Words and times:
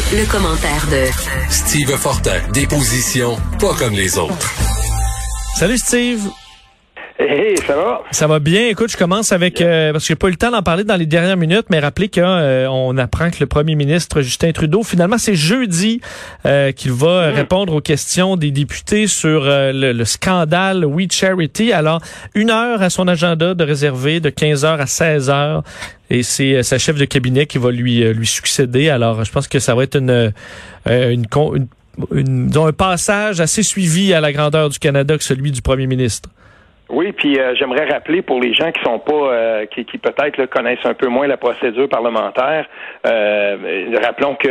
Le, 0.00 0.30
commentaire 0.30 0.86
de 0.90 1.04
Steve 1.50 1.90
Fortin, 1.90 2.40
des 2.54 2.66
positions 2.66 3.36
pas 3.60 3.74
comme 3.78 3.92
les 3.92 4.16
autres. 4.18 4.50
Salut 5.56 5.76
Steve. 5.76 6.22
Hey, 7.18 7.54
ça 7.66 7.76
va? 7.76 8.02
Ça 8.10 8.26
va 8.26 8.38
bien. 8.38 8.68
Écoute, 8.68 8.90
je 8.90 8.96
commence 8.96 9.30
avec 9.30 9.60
euh, 9.60 9.92
parce 9.92 10.04
que 10.04 10.08
j'ai 10.08 10.16
pas 10.16 10.28
eu 10.28 10.30
le 10.30 10.36
temps 10.36 10.50
d'en 10.50 10.62
parler 10.62 10.84
dans 10.84 10.96
les 10.96 11.04
dernières 11.04 11.36
minutes, 11.36 11.66
mais 11.68 11.78
rappelez 11.80 12.08
qu'on 12.08 12.22
euh, 12.22 12.96
apprend 12.96 13.30
que 13.30 13.36
le 13.40 13.46
premier 13.46 13.74
ministre 13.74 14.22
Justin 14.22 14.52
Trudeau, 14.52 14.82
finalement, 14.82 15.18
c'est 15.18 15.34
jeudi 15.34 16.00
euh, 16.46 16.72
qu'il 16.72 16.92
va 16.92 17.30
mm. 17.30 17.34
répondre 17.34 17.74
aux 17.74 17.82
questions 17.82 18.36
des 18.36 18.50
députés 18.50 19.06
sur 19.06 19.42
le, 19.44 20.04
scandale 20.04 20.86
We 20.86 21.08
Charity. 21.10 21.72
Alors, 21.72 22.00
une 22.34 22.50
heure 22.50 22.80
à 22.80 22.88
son 22.88 23.06
agenda 23.06 23.52
de 23.54 23.64
réserver 23.64 24.20
de 24.20 24.30
15 24.30 24.64
heures 24.64 24.80
à 24.80 24.86
16 24.86 25.28
heures 25.28 25.62
et 26.10 26.22
c'est 26.22 26.56
euh, 26.56 26.62
sa 26.62 26.78
chef 26.78 26.96
de 26.96 27.04
cabinet 27.04 27.46
qui 27.46 27.58
va 27.58 27.70
lui 27.70 28.02
euh, 28.02 28.12
lui 28.12 28.26
succéder. 28.26 28.90
Alors, 28.90 29.24
je 29.24 29.30
pense 29.30 29.48
que 29.48 29.60
ça 29.60 29.74
va 29.74 29.84
être 29.84 29.96
une, 29.96 30.32
euh, 30.88 31.16
un 32.06 32.72
passage 32.72 33.40
assez 33.40 33.62
suivi 33.62 34.12
à 34.12 34.20
la 34.20 34.32
grandeur 34.32 34.68
du 34.68 34.78
Canada 34.78 35.16
que 35.16 35.24
celui 35.24 35.52
du 35.52 35.62
premier 35.62 35.86
ministre. 35.86 36.28
Oui, 36.92 37.12
puis 37.12 37.38
euh, 37.38 37.54
j'aimerais 37.54 37.84
rappeler 37.84 38.20
pour 38.20 38.40
les 38.40 38.52
gens 38.52 38.72
qui 38.72 38.82
sont 38.82 38.98
pas, 38.98 39.12
euh, 39.12 39.66
qui, 39.66 39.84
qui 39.84 39.96
peut-être 39.96 40.46
connaissent 40.46 40.84
un 40.84 40.94
peu 40.94 41.06
moins 41.06 41.28
la 41.28 41.36
procédure 41.36 41.88
parlementaire, 41.88 42.66
euh, 43.06 43.96
rappelons 44.02 44.34
que 44.34 44.48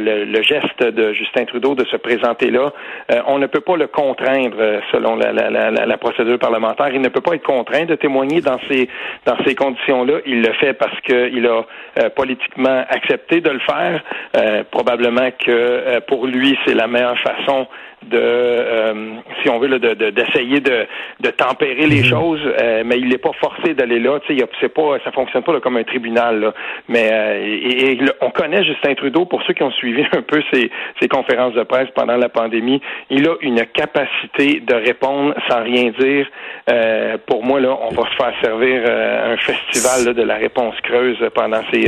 le, 0.00 0.42
geste 0.42 0.82
de 0.82 1.12
Justin 1.12 1.44
Trudeau 1.44 1.74
de 1.74 1.84
se 1.84 1.96
présenter 1.96 2.50
là, 2.50 2.72
on 3.26 3.38
ne 3.38 3.46
peut 3.46 3.60
pas 3.60 3.76
le 3.76 3.86
contraindre 3.86 4.56
selon 4.90 5.16
la, 5.16 5.32
la, 5.32 5.50
la, 5.50 5.70
la, 5.70 5.96
procédure 5.98 6.38
parlementaire. 6.38 6.88
Il 6.92 7.00
ne 7.00 7.08
peut 7.08 7.20
pas 7.20 7.34
être 7.34 7.44
contraint 7.44 7.84
de 7.84 7.94
témoigner 7.94 8.40
dans 8.40 8.58
ces 8.68 8.88
dans 9.26 9.36
ces 9.46 9.54
conditions-là. 9.54 10.14
Il 10.26 10.42
le 10.42 10.52
fait 10.54 10.72
parce 10.72 10.98
qu'il 11.02 11.46
a 11.46 11.62
politiquement 12.16 12.84
accepté 12.88 13.40
de 13.40 13.50
le 13.50 13.60
faire. 13.60 14.02
probablement 14.70 15.30
que 15.38 16.00
pour 16.00 16.26
lui, 16.26 16.58
c'est 16.64 16.74
la 16.74 16.88
meilleure 16.88 17.18
façon 17.18 17.66
de, 18.04 18.18
euh, 18.18 18.94
si 19.42 19.48
on 19.48 19.58
veut, 19.58 19.78
d'essayer 19.78 20.60
de, 20.60 20.86
de, 21.20 21.30
tempérer 21.30 21.86
les 21.86 22.00
mhm. 22.00 22.04
choses, 22.04 22.40
euh, 22.60 22.82
mais 22.84 22.98
il 22.98 23.08
n'est 23.08 23.18
pas 23.18 23.32
forcé 23.40 23.74
d'aller 23.74 23.98
là. 23.98 24.18
Tu 24.26 24.36
sais, 24.36 24.44
c'est 24.60 24.72
pas, 24.72 24.98
ça 25.04 25.12
fonctionne 25.12 25.42
pas 25.42 25.58
comme 25.60 25.76
un 25.76 25.84
tribunal. 25.84 26.40
Là. 26.40 26.54
Mais 26.88 27.10
euh, 27.12 27.58
et, 27.70 27.98
on 28.20 28.30
connaît 28.30 28.64
Justin 28.64 28.94
Trudeau 28.94 29.24
pour 29.24 29.42
ceux 29.44 29.54
qui 29.54 29.62
ont 29.62 29.70
suivi 29.72 30.04
un 30.12 30.22
peu 30.22 30.42
ses, 30.52 30.70
ses 31.00 31.08
conférences 31.08 31.54
de 31.54 31.62
presse 31.62 31.88
pendant 31.94 32.16
la 32.16 32.28
pandémie. 32.28 32.80
Il 33.10 33.28
a 33.28 33.34
une 33.40 33.64
capacité 33.66 34.60
de 34.60 34.74
répondre 34.74 35.34
sans 35.48 35.62
rien 35.62 35.92
dire. 35.98 36.26
pour 37.26 37.44
moi, 37.44 37.60
là, 37.60 37.76
on 37.80 37.94
va 37.94 38.08
se 38.10 38.16
faire 38.16 38.32
servir 38.42 38.82
un 38.86 39.36
festival 39.36 40.14
de 40.14 40.22
la 40.22 40.34
réponse 40.34 40.74
creuse 40.82 41.18
pendant 41.34 41.60
ces 41.72 41.86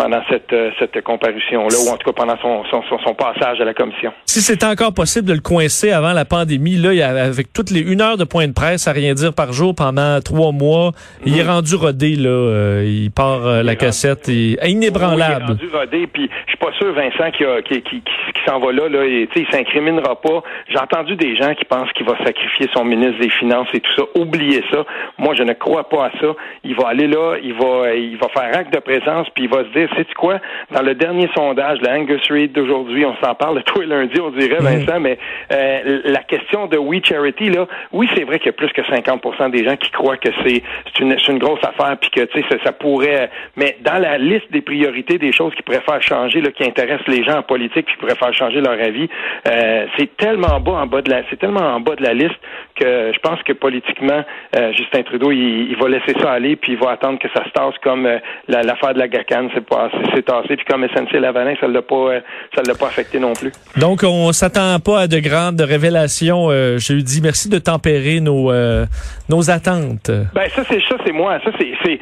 pendant 0.00 0.22
cette, 0.30 0.50
euh, 0.54 0.70
cette 0.78 1.02
comparution-là, 1.02 1.76
ou 1.84 1.92
en 1.92 1.96
tout 1.98 2.10
cas 2.10 2.16
pendant 2.16 2.38
son, 2.38 2.64
son, 2.70 2.82
son, 3.04 3.14
passage 3.14 3.60
à 3.60 3.64
la 3.64 3.74
commission. 3.74 4.10
Si 4.24 4.40
c'était 4.40 4.64
encore 4.64 4.94
possible 4.94 5.28
de 5.28 5.34
le 5.34 5.40
coincer 5.40 5.92
avant 5.92 6.14
la 6.14 6.24
pandémie, 6.24 6.76
là, 6.76 6.94
il 6.94 7.02
avec 7.02 7.52
toutes 7.52 7.70
les 7.70 7.80
une 7.80 8.00
heure 8.00 8.16
de 8.16 8.24
point 8.24 8.46
de 8.46 8.54
presse 8.54 8.88
à 8.88 8.92
rien 8.92 9.12
dire 9.12 9.34
par 9.34 9.52
jour 9.52 9.74
pendant 9.74 10.20
trois 10.20 10.52
mois, 10.52 10.92
il 11.26 11.38
est 11.38 11.42
mhm. 11.42 11.50
rendu 11.50 11.74
rodé, 11.74 12.16
là. 12.16 12.30
Euh, 12.30 12.84
il 12.86 13.10
part 13.10 13.46
euh, 13.46 13.62
la 13.62 13.76
cassette, 13.76 14.30
et, 14.30 14.56
inébranlable. 14.66 15.44
il 15.48 15.66
est 15.66 15.68
rendu 15.68 15.68
rodé, 15.70 16.06
puis 16.06 16.30
je 16.46 16.50
suis 16.50 16.58
pas 16.58 16.72
sûr, 16.78 16.94
Vincent, 16.94 17.30
qui, 17.32 17.44
qui, 17.68 17.82
qui, 17.82 18.00
qui 18.00 18.42
s'en 18.46 18.58
va 18.58 18.72
là, 18.72 18.88
là, 18.88 19.04
et 19.04 19.28
il 19.36 19.46
s'incriminera 19.50 20.18
pas. 20.18 20.42
J'ai 20.68 20.78
entendu 20.78 21.16
des 21.16 21.36
gens 21.36 21.52
qui 21.54 21.66
pensent 21.66 21.92
qu'il 21.92 22.06
va 22.06 22.16
sacrifier 22.24 22.68
son 22.72 22.84
ministre 22.86 23.20
des 23.20 23.30
Finances 23.30 23.68
et 23.74 23.80
tout 23.80 23.92
ça. 23.96 24.04
Oubliez 24.14 24.64
ça. 24.72 24.84
Moi, 25.18 25.34
je 25.34 25.42
ne 25.42 25.52
crois 25.52 25.88
pas 25.90 26.06
à 26.06 26.10
ça. 26.20 26.34
Il 26.64 26.74
va 26.74 26.88
aller 26.88 27.06
là, 27.06 27.36
il 27.42 27.52
va, 27.52 27.94
il 27.94 28.16
va 28.16 28.28
faire 28.28 28.56
acte 28.56 28.72
de 28.72 28.80
présence, 28.80 29.28
puis 29.34 29.44
il 29.44 29.50
va 29.50 29.64
se 29.64 29.78
dire 29.78 29.89
sais-tu 29.96 30.14
quoi? 30.14 30.38
Dans 30.70 30.82
le 30.82 30.94
dernier 30.94 31.28
sondage, 31.34 31.80
le 31.80 31.88
Angus 31.88 32.22
Reid 32.30 32.52
d'aujourd'hui, 32.52 33.04
on 33.04 33.16
s'en 33.22 33.34
parle 33.34 33.62
tous 33.66 33.80
les 33.80 33.86
lundis, 33.86 34.20
on 34.20 34.30
dirait, 34.30 34.60
mhm. 34.60 34.84
Vincent, 34.84 35.00
mais 35.00 35.18
euh, 35.52 36.00
la 36.04 36.22
question 36.22 36.66
de 36.66 36.76
We 36.76 37.00
Charity, 37.04 37.50
là, 37.50 37.66
oui, 37.92 38.08
c'est 38.14 38.24
vrai 38.24 38.38
qu'il 38.38 38.46
y 38.46 38.50
a 38.50 38.52
plus 38.52 38.72
que 38.72 38.82
50% 38.82 39.50
des 39.50 39.64
gens 39.64 39.76
qui 39.76 39.90
croient 39.90 40.16
que 40.16 40.30
c'est 40.44 40.62
une, 41.00 41.16
une 41.28 41.38
grosse 41.38 41.62
affaire, 41.62 41.96
puis 42.00 42.10
que, 42.10 42.20
tu 42.22 42.42
sais, 42.42 42.58
ça, 42.64 42.72
pourrait... 42.72 43.30
Mais 43.56 43.76
dans 43.80 43.98
la 44.00 44.18
liste 44.18 44.50
des 44.50 44.62
priorités 44.62 45.18
des 45.18 45.32
choses 45.32 45.54
qui 45.54 45.62
pourraient 45.62 45.80
faire 45.80 46.02
changer, 46.02 46.40
là, 46.40 46.50
qui 46.50 46.64
intéressent 46.64 47.08
les 47.08 47.24
gens 47.24 47.38
en 47.38 47.42
politique, 47.42 47.86
qui 47.86 47.96
pourraient 47.96 48.16
faire 48.16 48.34
changer 48.34 48.60
leur 48.60 48.80
avis, 48.80 49.08
euh, 49.46 49.86
c'est 49.98 50.16
tellement 50.16 50.60
bas 50.60 50.72
en 50.72 50.86
bas 50.86 51.02
de 51.02 51.10
la... 51.10 51.22
C'est 51.30 51.38
tellement 51.38 51.60
en 51.60 51.80
bas 51.80 51.96
de 51.96 52.02
la 52.02 52.14
liste 52.14 52.38
que 52.76 53.12
je 53.12 53.18
pense 53.20 53.42
que 53.42 53.52
politiquement, 53.52 54.22
euh, 54.56 54.72
Justin 54.72 55.02
Trudeau, 55.02 55.30
il, 55.30 55.76
va 55.76 55.88
laisser 55.88 56.14
ça 56.20 56.32
aller, 56.32 56.56
puis 56.56 56.72
il 56.72 56.78
va 56.78 56.90
attendre 56.90 57.18
que 57.18 57.28
ça 57.34 57.44
se 57.44 57.50
tasse 57.50 57.74
comme 57.82 58.08
l'affaire 58.48 58.94
de 58.94 58.98
la 58.98 59.08
GACAN, 59.08 59.48
c'est 59.54 59.66
pas 59.66 59.79
c'est 60.14 60.24
tassé. 60.24 60.56
Puis 60.56 60.64
comme 60.68 60.86
SNC 60.86 61.18
Lavalin, 61.20 61.54
ça 61.60 61.68
l'a 61.68 61.82
pas, 61.82 61.94
euh, 61.94 62.20
ça 62.54 62.62
l'a 62.62 62.74
pas 62.74 62.86
affecté 62.86 63.18
non 63.18 63.32
plus. 63.32 63.52
Donc, 63.76 64.02
on 64.04 64.32
s'attend 64.32 64.78
pas 64.80 65.00
à 65.00 65.06
de 65.06 65.18
grandes 65.18 65.60
révélations. 65.60 66.48
Euh, 66.50 66.78
je 66.78 66.92
lui 66.92 67.04
dis 67.04 67.20
merci 67.22 67.48
de 67.48 67.58
tempérer 67.58 68.20
nos 68.20 68.50
euh, 68.50 68.86
nos 69.30 69.50
attentes. 69.50 70.10
Ben 70.34 70.48
ça 70.48 70.62
c'est 70.68 70.82
ça 70.88 70.96
c'est 71.04 71.12
moi. 71.12 71.40
Ça 71.44 71.50
c'est 71.58 71.72
c'est 71.84 71.98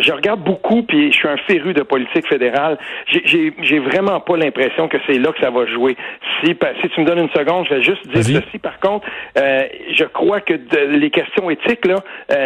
je 0.00 0.12
regarde 0.12 0.40
beaucoup 0.40 0.82
puis 0.82 1.12
je 1.12 1.16
suis 1.18 1.28
un 1.28 1.36
féru 1.48 1.74
de 1.74 1.82
politique 1.82 2.26
fédérale. 2.26 2.78
J'ai 3.06 3.52
j'ai 3.60 3.78
vraiment 3.78 4.20
pas 4.20 4.36
l'impression 4.36 4.88
que 4.88 4.96
c'est 5.06 5.18
là 5.18 5.32
que 5.32 5.40
ça 5.40 5.50
va 5.50 5.66
jouer. 5.66 5.96
Si 6.42 6.56
si 6.80 6.88
tu 6.90 7.00
me 7.00 7.06
donnes 7.06 7.18
une 7.18 7.30
seconde, 7.30 7.66
je 7.68 7.74
vais 7.74 7.82
juste 7.82 8.06
dire 8.08 8.42
ceci. 8.42 8.58
Par 8.58 8.78
contre, 8.80 9.06
je 9.36 10.04
crois 10.04 10.40
que 10.40 10.54
les 10.88 11.10
questions 11.10 11.50
éthiques 11.50 11.86
là, 11.86 11.96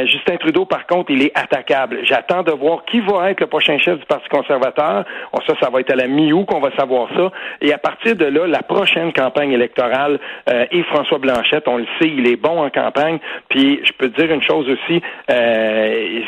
Justin 0.07 0.37
Trudeau 0.37 0.65
par 0.65 0.87
contre, 0.87 1.11
il 1.11 1.23
est 1.23 1.33
attaquable. 1.39 2.01
J'attends 2.05 2.43
de 2.43 2.53
voir 2.53 2.85
qui 2.87 3.01
va 3.01 3.31
être 3.31 3.41
le 3.41 3.47
prochain 3.47 3.79
chef 3.79 3.99
du 3.99 4.07
Parti 4.07 4.29
conservateur 4.29 5.05
ça, 5.47 5.55
ça 5.61 5.71
va 5.71 5.81
être 5.81 5.93
à 5.93 5.97
la 5.97 6.07
mi-août 6.07 6.47
qu'on 6.47 6.61
va 6.61 6.71
savoir 6.77 7.09
ça. 7.15 7.31
Et 7.61 7.73
à 7.73 7.79
partir 7.79 8.17
de 8.17 8.25
là, 8.25 8.47
la 8.47 8.63
prochaine 8.63 9.13
campagne 9.13 9.53
électorale, 9.53 10.19
euh, 10.49 10.67
et 10.71 10.83
François 10.85 11.19
Blanchette, 11.19 11.69
on 11.69 11.79
le 11.79 11.87
sait, 11.99 12.09
il 12.09 12.27
est 12.27 12.37
bon 12.37 12.63
en 12.65 12.71
campagne. 12.71 13.19
Puis 13.49 13.81
je 13.85 13.93
peux 13.93 14.09
dire 14.17 14.31
une 14.31 14.43
chose 14.43 14.67
aussi, 14.69 15.03
euh, 15.31 16.21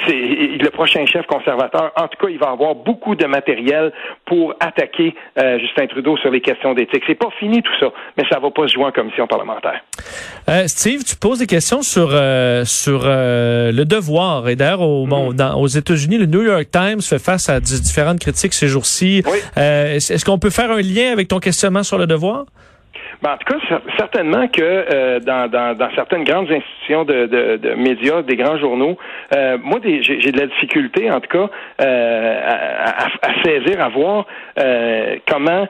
le 0.61 0.69
prochain 0.71 1.05
chef 1.07 1.27
conservateur, 1.27 1.93
en 1.97 2.09
tout 2.09 2.27
cas, 2.27 2.31
il 2.31 2.39
va 2.39 2.51
avoir 2.51 2.75
beaucoup 2.75 3.15
de 3.15 3.27
matériel 3.27 3.93
pour 4.25 4.55
attaquer 4.61 5.15
euh, 5.39 5.59
Justin 5.59 5.87
Trudeau 5.87 6.17
sur 6.17 6.31
les 6.31 6.41
questions 6.41 6.75
d'éthique. 6.75 7.05
C'est 7.07 7.15
pas 7.15 7.31
fini 7.39 7.63
tout 7.63 7.73
ça, 7.81 7.87
mais 8.17 8.25
ça 8.31 8.39
va 8.39 8.51
pas 8.51 8.67
se 8.67 8.75
jouer 8.75 8.85
en 8.85 8.93
commission 8.93 9.27
parlementaire. 9.27 9.81
Steve, 10.67 11.05
tu 11.05 11.17
poses 11.17 11.39
des 11.39 11.47
questions 11.47 11.83
sur 11.83 12.09
sur 12.65 13.05
le 13.05 13.85
devoir. 13.85 14.49
Et 14.49 14.57
d'ailleurs, 14.57 14.81
mm-hmm. 14.81 15.55
aux 15.55 15.67
États-Unis, 15.67 16.19
le 16.19 16.27
New 16.27 16.43
York 16.43 16.69
Times 16.71 17.01
fait 17.01 17.19
face 17.19 17.49
à 17.49 17.61
différentes 17.61 18.21
critiques 18.21 18.55
ces 18.55 18.69
jours-ci. 18.69 19.23
Euh, 19.57 19.95
est-ce 19.95 20.25
qu'on 20.25 20.39
peut 20.39 20.51
faire 20.51 20.71
un 20.71 20.81
lien 20.81 21.13
avec 21.13 21.29
ton 21.29 21.39
questionnement 21.39 21.83
sur 21.83 21.99
le 21.99 22.07
devoir? 22.07 22.47
Ben, 23.22 23.32
en 23.32 23.37
tout 23.38 23.54
cas, 23.54 23.81
certainement 23.97 24.49
que 24.49 24.62
euh, 24.62 25.21
dans, 25.21 25.50
dans, 25.50 25.91
certaines 25.94 26.25
grandes 26.25 26.50
institutions 26.50 27.04
de, 27.04 27.27
de, 27.27 27.75
médias, 27.75 28.22
des 28.22 28.37
grands 28.37 28.59
journaux, 28.59 28.97
euh, 29.34 29.59
moi, 29.62 29.81
j'ai 29.82 30.32
de 30.32 30.38
la 30.38 30.47
difficulté, 30.47 31.10
en 31.10 31.21
tout 31.21 31.28
cas, 31.28 31.50
à, 31.78 33.06
à, 33.22 33.44
saisir, 33.44 33.81
à 33.81 33.88
voir 33.88 34.26
comment 35.28 35.66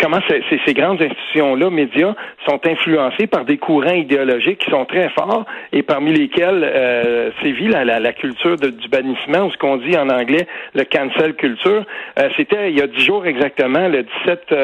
comment 0.00 0.18
ces, 0.28 0.74
grandes 0.74 1.00
institutions-là, 1.00 1.70
médias, 1.70 2.14
sont 2.46 2.60
influencées 2.66 3.26
par 3.26 3.44
des 3.44 3.58
courants 3.58 3.94
idéologiques 3.94 4.58
qui 4.58 4.70
sont 4.70 4.84
très 4.84 5.08
forts 5.10 5.44
et 5.72 5.82
parmi 5.82 6.12
lesquels 6.12 6.64
euh, 6.64 7.30
sévit 7.42 7.68
la, 7.68 7.84
la, 7.84 8.12
culture 8.12 8.56
du 8.56 8.88
bannissement, 8.88 9.46
ou 9.46 9.50
ce 9.50 9.58
qu'on 9.58 9.76
dit 9.76 9.96
en 9.96 10.08
anglais 10.08 10.46
le 10.74 10.84
cancel 10.84 11.34
culture. 11.34 11.84
Euh, 12.18 12.28
c'était 12.36 12.70
il 12.70 12.78
y 12.78 12.82
a 12.82 12.86
dix 12.86 13.04
jours 13.04 13.26
exactement, 13.26 13.88
le 13.88 14.04
17 14.26 14.54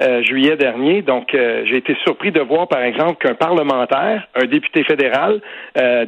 euh, 0.00 0.08
euh, 0.08 0.22
juillet 0.22 0.56
dernier. 0.56 1.02
Donc, 1.02 1.28
j'ai 1.32 1.76
été 1.76 1.94
surpris 2.04 2.32
de 2.32 2.40
voir, 2.40 2.66
par 2.68 2.82
exemple, 2.82 3.16
qu'un 3.16 3.34
parlementaire, 3.34 4.26
un 4.34 4.46
député 4.46 4.84
fédéral, 4.84 5.40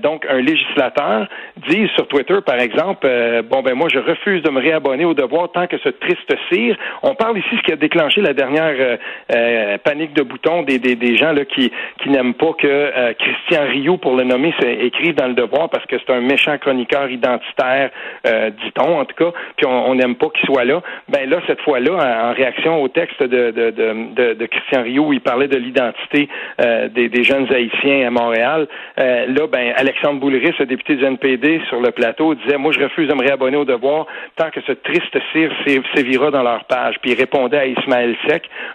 donc 0.03 0.27
un 0.29 0.41
législateur, 0.41 1.29
dise 1.69 1.89
sur 1.91 2.09
Twitter, 2.09 2.39
par 2.45 2.59
exemple, 2.61 3.07
bon 3.49 3.63
ben 3.63 3.75
moi 3.75 3.89
je 3.93 3.99
refuse 3.99 4.43
de 4.43 4.51
me 4.51 4.61
réabonner 4.61 5.05
au 5.05 5.15
devoir 5.15 5.51
tant 5.53 5.67
que 5.67 5.79
ce 5.79 5.89
triste 5.89 6.33
cire. 6.51 6.77
On 7.03 7.15
parle 7.15 7.39
ici 7.39 7.49
ce 7.57 7.63
qui 7.63 7.73
a 7.73 7.77
déclenché 7.77 8.21
la 8.21 8.33
dernière 8.33 8.75
euh, 8.79 8.97
euh, 9.35 9.79
panique 9.79 10.15
de 10.15 10.23
boutons 10.23 10.63
des, 10.63 10.79
des, 10.79 10.97
des 10.97 11.17
gens 11.17 11.33
là, 11.33 11.45
qui, 11.45 11.71
qui 12.03 12.11
n'aiment 12.11 12.35
pas 12.35 12.53
que 12.59 12.67
euh, 12.67 13.13
Christian 13.19 13.67
Rio, 13.69 13.97
pour 13.97 14.17
le 14.17 14.25
nommer, 14.25 14.55
écrive 14.81 15.15
dans 15.15 15.29
le 15.29 15.35
devoir 15.35 15.69
parce 15.69 15.85
que 15.87 15.97
c'est 15.99 16.13
un 16.13 16.21
méchant 16.21 16.57
chroniqueur 16.59 17.11
identitaire, 17.11 17.91
dit-on 18.25 19.01
en 19.01 19.05
tout 19.05 19.17
cas, 19.17 19.33
puis 19.57 19.67
on 19.67 19.95
n'aime 19.95 20.17
pas 20.17 20.29
qu'il 20.31 20.47
soit 20.47 20.65
là. 20.65 20.81
Ben 21.09 21.29
là, 21.29 21.39
cette 21.47 21.61
fois-là, 21.61 22.31
en 22.31 22.33
réaction 22.33 22.83
au 22.83 22.89
texte 22.89 23.23
de, 23.23 23.51
de, 23.51 23.71
de, 23.71 23.80
de, 23.81 24.47
Christian 24.47 24.83
Rio 24.83 25.07
où 25.07 25.13
il 25.13 25.21
parlait 25.21 25.49
de 25.49 25.57
l'identité 25.57 26.29
des, 26.59 27.09
des, 27.09 27.25
jeunes 27.25 27.53
haïtiens 27.53 28.07
à 28.07 28.11
Montréal, 28.11 28.67
là, 28.97 29.47
ben 29.51 29.73
Alexandre 29.77 30.21
Boulris, 30.21 30.55
le 30.59 30.67
député 30.67 30.97
du 30.97 31.05
NPD 31.05 31.61
sur 31.69 31.81
le 31.81 31.91
plateau, 31.91 32.35
disait 32.35 32.59
Moi, 32.59 32.73
je 32.73 32.81
refuse 32.81 33.09
de 33.09 33.15
me 33.15 33.23
réabonner 33.23 33.57
au 33.57 33.65
devoir 33.65 34.07
tant 34.37 34.51
que 34.51 34.61
ce 34.67 34.73
triste 34.73 35.17
cire 35.33 35.53
sévira 35.95 36.31
dans 36.31 36.43
leur 36.43 36.65
page. 36.65 36.97
Puis 37.01 37.13
il 37.13 37.19
répondait 37.19 37.59
à 37.59 37.67
Ismaël 37.67 38.17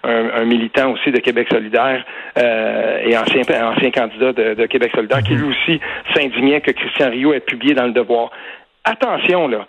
un, 0.04 0.46
militant 0.46 0.92
aussi 0.92 1.12
de 1.12 1.20
Québec 1.20 1.48
solidaire 1.52 2.04
euh, 2.38 3.00
et 3.04 3.18
ancien, 3.18 3.42
ancien 3.42 3.92
candidat 3.92 4.34
de, 4.34 4.66
Québec 4.66 4.92
solidaire, 4.96 5.24
qui 5.24 5.36
lui 5.36 5.50
aussi 5.50 5.80
s'indignait 6.14 6.62
que 6.62 6.72
Christian 6.72 7.10
Rio 7.10 7.34
ait 7.34 7.40
publié 7.40 7.74
dans 7.74 7.86
le 7.86 7.94
Devoir. 7.94 8.32
Attention, 8.84 9.48
là. 9.48 9.66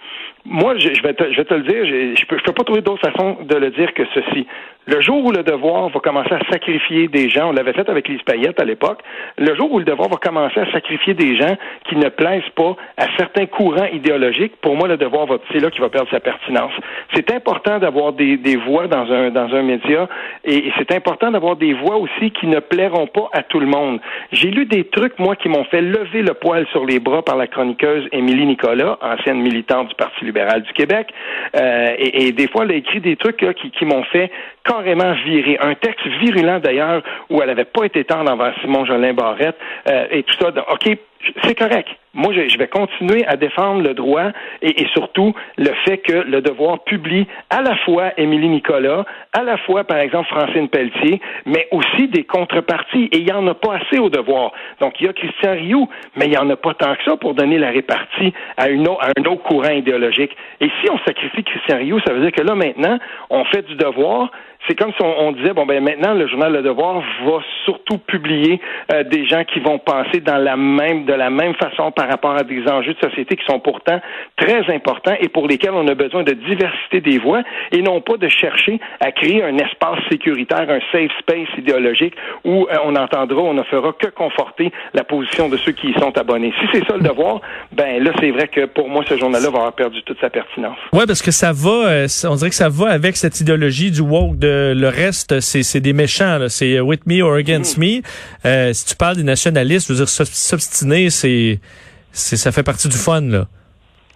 Moi, 0.48 0.78
je, 0.78 1.02
vais 1.02 1.14
te, 1.14 1.30
je 1.32 1.36
vais 1.36 1.44
te 1.44 1.54
le 1.54 1.62
dire, 1.62 1.84
je 1.86 2.20
ne 2.20 2.26
peux, 2.26 2.38
je 2.38 2.44
peux 2.44 2.52
pas 2.52 2.64
trouver 2.64 2.80
d'autre 2.80 3.00
façon 3.00 3.38
de 3.42 3.56
le 3.56 3.70
dire 3.70 3.92
que 3.94 4.02
ceci. 4.14 4.46
Le 4.88 5.00
jour 5.00 5.24
où 5.24 5.32
le 5.32 5.42
devoir 5.42 5.88
va 5.88 5.98
commencer 5.98 6.32
à 6.32 6.38
sacrifier 6.48 7.08
des 7.08 7.28
gens, 7.28 7.48
on 7.48 7.52
l'avait 7.52 7.72
fait 7.72 7.88
avec 7.88 8.06
les 8.06 8.18
paillettes 8.18 8.60
à 8.60 8.64
l'époque, 8.64 9.00
le 9.36 9.56
jour 9.56 9.72
où 9.72 9.80
le 9.80 9.84
devoir 9.84 10.08
va 10.08 10.16
commencer 10.16 10.60
à 10.60 10.70
sacrifier 10.70 11.14
des 11.14 11.36
gens 11.36 11.56
qui 11.88 11.96
ne 11.96 12.08
plaisent 12.08 12.48
pas 12.54 12.76
à 12.96 13.06
certains 13.16 13.46
courants 13.46 13.88
idéologiques, 13.92 14.54
pour 14.60 14.76
moi, 14.76 14.86
le 14.86 14.96
devoir 14.96 15.26
va, 15.26 15.38
c'est 15.50 15.58
là 15.58 15.70
qu'il 15.70 15.80
va 15.80 15.88
perdre 15.88 16.08
sa 16.10 16.20
pertinence. 16.20 16.72
C'est 17.14 17.32
important 17.32 17.80
d'avoir 17.80 18.12
des, 18.12 18.36
des 18.36 18.54
voix 18.54 18.86
dans 18.86 19.10
un, 19.10 19.30
dans 19.30 19.52
un 19.52 19.62
média 19.62 20.08
et, 20.44 20.70
c'est 20.78 20.92
important 20.92 21.32
d'avoir 21.32 21.56
des 21.56 21.72
voix 21.72 21.96
aussi 21.96 22.30
qui 22.30 22.46
ne 22.46 22.60
plairont 22.60 23.08
pas 23.08 23.28
à 23.32 23.42
tout 23.42 23.58
le 23.58 23.66
monde. 23.66 23.98
J'ai 24.30 24.50
lu 24.50 24.66
des 24.66 24.84
trucs, 24.84 25.18
moi, 25.18 25.34
qui 25.34 25.48
m'ont 25.48 25.64
fait 25.64 25.80
lever 25.80 26.22
le 26.22 26.34
poil 26.34 26.64
sur 26.70 26.84
les 26.84 27.00
bras 27.00 27.22
par 27.22 27.36
la 27.36 27.48
chroniqueuse 27.48 28.06
Émilie 28.12 28.46
Nicolas, 28.46 28.98
ancienne 29.00 29.40
militante 29.40 29.88
du 29.88 29.94
Parti 29.96 30.24
libéral 30.24 30.35
du 30.44 30.72
Québec, 30.72 31.08
euh, 31.56 31.94
et, 31.98 32.32
des 32.32 32.48
fois, 32.48 32.64
elle 32.64 32.72
a 32.72 32.74
écrit 32.74 33.00
des 33.00 33.16
trucs 33.16 33.44
qui, 33.54 33.84
m'ont 33.84 34.04
fait 34.04 34.30
carrément 34.64 35.12
virer. 35.24 35.58
Un 35.60 35.74
texte 35.74 36.06
virulent 36.20 36.60
d'ailleurs 36.60 37.02
où 37.30 37.40
elle 37.40 37.48
n'avait 37.48 37.64
pas 37.64 37.84
été 37.84 38.04
tendre 38.04 38.30
envers 38.30 38.54
Simon 38.60 38.84
Jolin 38.84 39.14
Barrette 39.14 39.56
euh, 39.88 40.06
et 40.10 40.22
tout 40.22 40.34
ça. 40.34 40.48
OK, 40.48 40.98
c'est 41.42 41.54
correct. 41.54 41.88
Moi, 42.16 42.32
je, 42.32 42.56
vais 42.56 42.66
continuer 42.66 43.26
à 43.26 43.36
défendre 43.36 43.82
le 43.82 43.92
droit 43.92 44.30
et, 44.62 44.86
surtout 44.94 45.34
le 45.58 45.70
fait 45.84 45.98
que 45.98 46.14
le 46.14 46.40
devoir 46.40 46.82
publie 46.84 47.26
à 47.50 47.60
la 47.60 47.76
fois 47.84 48.12
Émilie 48.16 48.48
Nicolas, 48.48 49.04
à 49.34 49.42
la 49.42 49.58
fois, 49.58 49.84
par 49.84 49.98
exemple, 49.98 50.28
Francine 50.28 50.68
Pelletier, 50.68 51.20
mais 51.44 51.68
aussi 51.72 52.08
des 52.08 52.24
contreparties. 52.24 53.10
Et 53.12 53.18
il 53.18 53.24
n'y 53.24 53.32
en 53.32 53.46
a 53.46 53.54
pas 53.54 53.76
assez 53.76 53.98
au 53.98 54.08
devoir. 54.08 54.52
Donc, 54.80 54.94
il 54.98 55.06
y 55.06 55.08
a 55.10 55.12
Christian 55.12 55.52
Rioux, 55.52 55.88
mais 56.16 56.24
il 56.24 56.30
n'y 56.30 56.38
en 56.38 56.48
a 56.48 56.56
pas 56.56 56.72
tant 56.72 56.94
que 56.94 57.04
ça 57.04 57.18
pour 57.18 57.34
donner 57.34 57.58
la 57.58 57.68
répartie 57.68 58.32
à, 58.56 58.70
une 58.70 58.86
à 58.88 59.10
un 59.14 59.24
autre 59.30 59.42
courant 59.42 59.72
idéologique. 59.72 60.34
Et 60.62 60.70
si 60.80 60.90
on 60.90 60.98
sacrifie 61.00 61.44
Christian 61.44 61.76
Rioux, 61.76 62.00
ça 62.06 62.14
veut 62.14 62.22
dire 62.22 62.32
que 62.32 62.42
là, 62.42 62.54
maintenant, 62.54 62.98
on 63.28 63.44
fait 63.44 63.66
du 63.66 63.74
devoir, 63.74 64.30
c'est 64.68 64.74
comme 64.74 64.92
si 64.92 65.02
on, 65.02 65.32
disait 65.32 65.52
bon 65.52 65.66
ben 65.66 65.82
maintenant 65.82 66.14
le 66.14 66.26
journal 66.26 66.52
Le 66.52 66.62
Devoir 66.62 67.02
va 67.24 67.38
surtout 67.64 67.98
publier 67.98 68.60
euh, 68.92 69.04
des 69.04 69.26
gens 69.26 69.44
qui 69.44 69.60
vont 69.60 69.78
penser 69.78 70.20
dans 70.20 70.38
la 70.38 70.56
même 70.56 71.04
de 71.04 71.12
la 71.12 71.30
même 71.30 71.54
façon 71.54 71.92
par 71.92 72.05
rapport 72.08 72.36
à 72.36 72.42
des 72.42 72.62
enjeux 72.68 72.94
de 72.94 73.08
société 73.08 73.36
qui 73.36 73.44
sont 73.44 73.60
pourtant 73.60 74.00
très 74.36 74.72
importants 74.74 75.14
et 75.20 75.28
pour 75.28 75.46
lesquels 75.48 75.72
on 75.72 75.86
a 75.88 75.94
besoin 75.94 76.22
de 76.22 76.32
diversité 76.32 77.00
des 77.00 77.18
voix 77.18 77.42
et 77.72 77.82
non 77.82 78.00
pas 78.00 78.16
de 78.16 78.28
chercher 78.28 78.80
à 79.00 79.12
créer 79.12 79.42
un 79.42 79.56
espace 79.58 79.98
sécuritaire, 80.10 80.68
un 80.68 80.80
safe 80.92 81.10
space 81.20 81.48
idéologique 81.58 82.14
où 82.44 82.66
euh, 82.70 82.76
on 82.84 82.96
entendra, 82.96 83.42
on 83.42 83.54
ne 83.54 83.62
fera 83.64 83.92
que 83.92 84.08
conforter 84.08 84.72
la 84.94 85.04
position 85.04 85.48
de 85.48 85.56
ceux 85.56 85.72
qui 85.72 85.88
y 85.88 85.94
sont 85.94 86.16
abonnés. 86.16 86.52
Si 86.60 86.66
c'est 86.72 86.86
ça 86.86 86.96
le 86.96 87.02
devoir, 87.02 87.40
ben 87.72 88.02
là 88.02 88.12
c'est 88.20 88.30
vrai 88.30 88.48
que 88.48 88.66
pour 88.66 88.88
moi 88.88 89.04
ce 89.08 89.16
journal-là 89.16 89.50
va 89.50 89.58
avoir 89.58 89.72
perdu 89.74 90.02
toute 90.02 90.20
sa 90.20 90.30
pertinence. 90.30 90.78
Ouais, 90.92 91.06
parce 91.06 91.22
que 91.22 91.30
ça 91.30 91.52
va, 91.52 91.88
euh, 91.88 92.06
on 92.24 92.34
dirait 92.34 92.50
que 92.50 92.56
ça 92.56 92.68
va 92.68 92.90
avec 92.90 93.16
cette 93.16 93.40
idéologie 93.40 93.90
du 93.90 94.00
woke 94.00 94.38
de 94.38 94.74
le 94.76 94.88
reste, 94.88 95.40
c'est 95.40 95.80
des 95.80 95.92
méchants. 95.92 96.38
C'est 96.48 96.80
with 96.80 97.06
me 97.06 97.22
or 97.22 97.34
against 97.34 97.78
mm-hmm. 97.78 98.02
me. 98.44 98.48
Euh, 98.48 98.72
si 98.72 98.86
tu 98.86 98.96
parles 98.96 99.16
des 99.16 99.22
nationalistes, 99.22 99.88
je 99.88 99.92
veux 99.92 99.98
dire, 99.98 100.08
s'obstiner, 100.08 101.10
c'est 101.10 101.58
ça 102.16 102.52
fait 102.52 102.62
partie 102.62 102.88
du 102.88 102.96
fun. 102.96 103.20
là. 103.20 103.46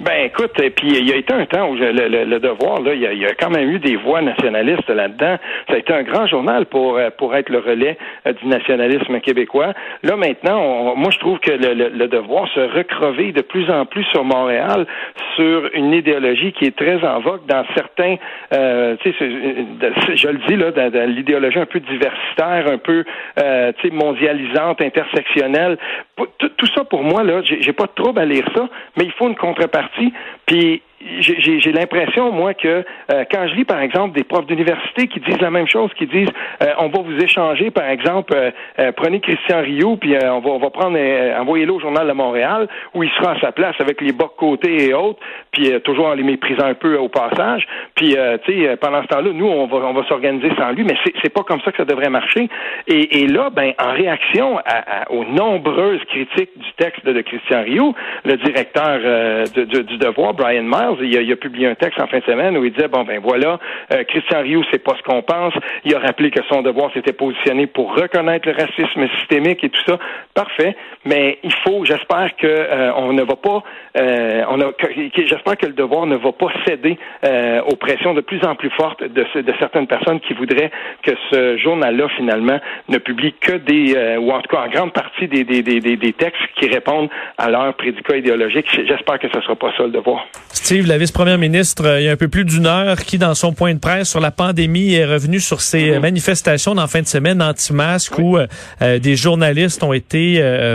Ben 0.01 0.25
écoute, 0.25 0.59
et 0.59 0.71
puis 0.71 0.89
il 0.89 1.07
y 1.07 1.13
a 1.13 1.17
été 1.17 1.35
un 1.35 1.45
temps 1.45 1.69
où 1.69 1.75
le, 1.75 2.39
devoir, 2.39 2.81
là, 2.81 2.95
il 2.95 3.03
y, 3.03 3.27
a, 3.27 3.35
quand 3.35 3.51
même 3.51 3.71
eu 3.71 3.79
des 3.79 3.97
voix 3.97 4.23
nationalistes 4.23 4.89
là-dedans. 4.89 5.37
Ça 5.69 5.75
a 5.75 5.77
été 5.77 5.93
un 5.93 6.05
grand 6.05 6.27
journal 6.27 6.65
pour 6.65 6.97
euh, 6.97 7.11
pour 7.11 7.37
être 7.37 7.51
le 7.51 7.59
relais 7.59 7.99
euh, 8.27 8.33
du 8.33 8.47
nationalisme 8.47 9.21
québécois. 9.21 9.75
Là 10.03 10.17
maintenant, 10.17 10.97
moi 10.97 11.11
je 11.11 11.19
trouve 11.19 11.39
que 11.41 11.51
le, 11.51 12.09
devoir 12.09 12.49
se 12.55 12.61
recrever 12.61 13.33
de 13.33 13.43
plus 13.43 13.71
en 13.71 13.85
plus 13.85 14.05
sur 14.05 14.25
Montréal 14.25 14.87
sur 15.37 15.71
une 15.75 15.93
idéologie 15.93 16.53
qui 16.53 16.67
est 16.67 16.77
très 16.77 17.05
en 17.05 17.21
vogue 17.21 17.45
dans 17.47 17.65
certains, 17.75 18.17
euh, 18.53 18.97
tu 19.03 19.13
sais, 19.13 20.17
je 20.17 20.29
le 20.29 20.39
dis 20.49 20.57
là, 20.57 20.71
dans, 20.71 21.11
l'idéologie 21.11 21.59
un 21.59 21.67
peu 21.67 21.81
diversitaire, 21.81 22.67
un 22.71 22.79
peu, 22.79 23.05
euh, 23.39 23.73
tu 23.79 23.89
sais, 23.89 23.95
mondialisante, 23.95 24.81
intersectionnelle. 24.81 25.79
Tout, 26.39 26.67
ça 26.75 26.85
pour 26.85 27.03
moi 27.03 27.23
là, 27.23 27.43
j'ai 27.43 27.73
pas 27.73 27.87
de 27.87 27.93
trouble 27.95 28.19
à 28.21 28.25
lire 28.25 28.47
ça, 28.55 28.69
mais 28.97 29.05
il 29.05 29.13
faut 29.13 29.29
une 29.29 29.37
contrepartie. 29.37 30.13
Puis 30.47 30.83
j'ai 31.01 31.73
l'impression, 31.73 32.31
moi, 32.31 32.53
que 32.53 32.85
euh, 33.11 33.25
quand 33.31 33.49
je 33.49 33.55
lis, 33.55 33.65
par 33.65 33.81
exemple, 33.81 34.15
des 34.15 34.25
profs 34.25 34.47
d'université 34.47 35.07
qui 35.09 35.21
disent 35.21 35.41
la 35.41 35.51
même 35.51 35.67
chose, 35.67 35.91
qui 35.97 36.07
disent 36.07 36.29
euh, 36.63 36.67
on 36.79 36.89
va 36.89 37.01
vous 37.01 37.17
échanger, 37.17 37.71
par 37.71 37.89
exemple, 37.89 38.35
euh, 38.35 38.93
prenez 38.93 39.21
Christian 39.21 39.63
Rio, 39.63 39.97
puis 39.97 40.15
on 40.23 40.41
va 40.41 40.51
on 40.51 40.59
va 40.59 40.71
prendre 40.71 40.99
envoyez-le 41.41 41.73
au 41.73 41.81
journal 41.81 42.07
de 42.07 42.13
Montréal, 42.13 42.69
où 42.95 43.03
il 43.03 43.11
sera 43.13 43.33
à 43.33 43.41
sa 43.41 43.53
place 43.53 43.77
avec 43.79 44.01
les 44.03 44.13
bas 44.13 44.29
côtés 44.37 44.89
et 44.89 44.95
autres, 44.95 45.21
puis 45.53 45.71
toujours 45.83 46.09
en 46.09 46.15
les 46.15 46.23
méprisant 46.23 46.67
un 46.67 46.75
peu 46.75 46.97
au 46.99 47.09
passage. 47.09 47.67
Puis 47.95 48.17
tu 48.45 48.53
sais, 48.53 48.77
pendant 48.77 49.03
ce 49.03 49.09
temps-là, 49.09 49.31
nous, 49.33 49.47
on 49.47 49.67
va 49.67 49.79
on 49.79 49.95
va 49.95 50.07
s'organiser 50.07 50.51
sans 50.59 50.73
lui, 50.73 50.85
mais 50.85 50.97
c'est 51.23 51.33
pas 51.33 51.43
comme 51.45 51.61
ça 51.63 51.71
que 51.71 51.79
ça 51.79 51.85
devrait 51.85 52.11
marcher. 52.11 52.49
Et, 52.87 53.27
là, 53.27 53.49
ben, 53.51 53.73
en 53.79 53.93
réaction 53.93 54.59
à, 54.59 55.11
aux 55.11 55.25
nombreuses 55.25 56.01
critiques 56.09 56.57
du 56.57 56.73
texte 56.77 57.07
de, 57.07 57.21
Christian 57.23 57.63
Rio, 57.63 57.95
le 58.25 58.37
directeur 58.37 58.99
du 59.55 59.99
Devoir, 59.99 60.35
Brian 60.35 60.63
Miles, 60.63 60.90
il 61.01 61.33
a, 61.33 61.37
publié 61.37 61.67
un 61.67 61.75
texte 61.75 62.01
en 62.01 62.07
fin 62.07 62.19
de 62.19 62.25
semaine 62.25 62.57
où 62.57 62.65
il 62.65 62.73
disait 62.73 62.89
bon 62.89 63.05
ben 63.05 63.21
voilà, 63.23 63.59
euh, 63.93 64.05
Christian 64.05 64.43
Rioux, 64.43 64.65
c'est 64.71 64.83
pas 64.83 64.97
ce 64.97 65.03
qu'on 65.03 65.23
pense. 65.23 65.55
Il 65.85 65.95
a 65.95 65.99
rappelé 65.99 66.31
que 66.31 66.41
son 66.49 66.63
devoir 66.63 66.93
s'était 66.93 67.13
positionné 67.13 67.67
pour 67.67 67.95
reconnaître 67.95 68.49
le 68.49 68.55
racisme 68.55 69.09
systémique 69.19 69.63
et 69.65 69.71
tout 69.71 69.81
ça. 69.87 69.99
Parfait, 70.35 70.77
mais 71.05 71.39
il 71.43 71.53
faut, 71.65 71.85
j'espère 71.85 72.37
que 72.37 72.47
euh, 72.47 72.93
on 72.97 73.13
ne 73.13 73.23
va 73.23 73.37
pas, 73.37 73.63
euh, 73.97 74.45
j'espère 75.17 75.57
que 75.57 75.67
le 75.67 75.73
devoir 75.73 76.07
ne 76.07 76.17
va 76.17 76.33
pas 76.33 76.49
céder 76.67 76.99
aux 77.67 77.77
pressions 77.77 78.15
de 78.15 78.21
plus 78.21 78.43
en 78.45 78.55
plus 78.55 78.71
fortes 78.71 79.03
de, 79.03 79.27
certaines 79.59 79.87
personnes 79.87 80.21
qui 80.21 80.35
voudraient 80.35 80.71
que 81.03 81.13
ce 81.31 81.57
journal-là 81.59 82.09
finalement 82.17 82.59
ne 82.89 82.99
publie 82.99 83.35
que 83.41 83.53
des, 83.53 84.17
ou 84.19 84.33
en 84.33 84.41
tout 84.41 84.55
cas 84.55 84.63
en 84.63 84.69
grande 84.69 84.93
partie 84.93 85.29
des, 85.29 85.45
des, 85.45 85.63
des, 85.63 85.81
des 85.81 86.13
textes 86.13 86.41
qui 86.57 86.69
répondent 86.69 87.09
à 87.39 87.51
leur 87.51 87.75
prédicat 87.75 88.17
idéologique. 88.17 88.67
J'espère 88.87 89.19
que 89.19 89.29
ce 89.29 89.37
ne 89.37 89.43
sera 89.43 89.57
pas 89.57 89.73
ça 89.77 89.85
le 89.85 89.91
devoir 89.91 90.27
la 90.87 90.99
vice-première 90.99 91.39
ministre, 91.39 91.87
euh, 91.87 92.01
il 92.01 92.05
y 92.05 92.09
a 92.09 92.13
un 92.13 92.17
peu 92.17 92.29
plus 92.29 92.45
d'une 92.45 92.67
heure, 92.67 92.99
qui, 92.99 93.19
dans 93.19 93.35
son 93.35 93.53
point 93.53 93.75
de 93.75 93.79
presse 93.79 94.09
sur 94.09 94.21
la 94.21 94.31
pandémie, 94.31 94.95
est 94.95 95.05
revenue 95.05 95.41
sur 95.41 95.61
ces 95.61 95.93
mhm. 95.93 96.01
manifestations 96.01 96.75
d'en 96.75 96.87
fin 96.87 97.03
de 97.03 97.07
semaine 97.07 97.43
anti-masque 97.43 98.19
où 98.19 98.37
euh, 98.37 98.47
euh, 98.83 98.99
des 98.99 99.17
journalistes 99.17 99.83
ont 99.83 99.93
été 99.93 100.21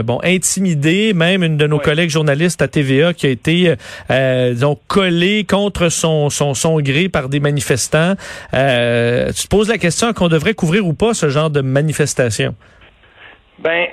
bon 0.04 0.20
intimidés. 0.24 1.14
Même 1.14 1.44
une 1.44 1.58
de 1.58 1.68
nos 1.68 1.80
collègues 1.80 2.10
journalistes 2.10 2.62
à 2.62 2.68
TVA 2.68 3.14
qui 3.14 3.28
a 3.28 3.30
été 3.30 3.76
disons, 4.10 4.78
collée 4.88 5.44
contre 5.44 5.90
son, 5.90 6.30
son, 6.30 6.54
son 6.54 6.80
gré 6.80 7.10
par 7.10 7.30
des 7.30 7.40
manifestants. 7.40 8.16
tu 8.52 8.58
te 8.58 9.48
poses 9.48 9.70
la 9.70 9.78
question 9.78 10.14
qu'on 10.14 10.28
devrait 10.28 10.54
couvrir 10.54 10.86
ou 10.86 10.94
pas 10.94 11.14
ce 11.14 11.30
genre 11.30 11.50
de 11.50 11.62
manifestation? 11.62 12.56
Ben 13.60 13.88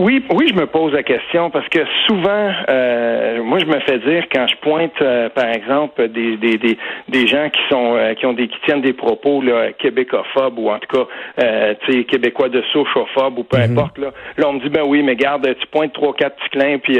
oui, 0.00 0.24
oui, 0.32 0.48
je 0.48 0.54
me 0.54 0.66
pose 0.66 0.94
la 0.94 1.02
question 1.02 1.50
parce 1.50 1.68
que 1.68 1.80
souvent, 2.06 2.52
euh, 2.70 3.42
moi, 3.42 3.58
je 3.58 3.66
me 3.66 3.78
fais 3.80 3.98
dire 3.98 4.24
quand 4.32 4.46
je 4.48 4.56
pointe, 4.56 4.94
euh, 5.02 5.28
par 5.28 5.48
exemple, 5.48 6.08
des, 6.08 6.38
des, 6.38 6.56
des, 6.56 6.78
des 7.08 7.26
gens 7.26 7.50
qui 7.50 7.60
sont 7.68 7.96
euh, 7.96 8.14
qui 8.14 8.24
ont 8.24 8.32
des 8.32 8.48
qui 8.48 8.58
tiennent 8.64 8.80
des 8.80 8.94
propos 8.94 9.42
là, 9.42 9.72
québécophobes 9.72 10.58
ou 10.58 10.70
en 10.70 10.78
tout 10.78 10.96
cas, 10.96 11.06
euh, 11.44 11.74
tu 11.84 11.92
sais, 11.92 12.04
québécois 12.04 12.48
de 12.48 12.62
souche 12.72 12.96
ou 12.96 13.44
peu 13.44 13.58
mhm. 13.58 13.72
importe. 13.72 13.98
Là, 13.98 14.08
là, 14.38 14.48
on 14.48 14.54
me 14.54 14.60
dit 14.60 14.70
ben 14.70 14.84
oui, 14.86 15.02
mais 15.02 15.16
garde, 15.16 15.46
tu 15.60 15.66
pointes 15.66 15.92
trois 15.92 16.14
quatre 16.14 16.36
petits 16.36 16.58
clins, 16.58 16.78
puis 16.78 16.98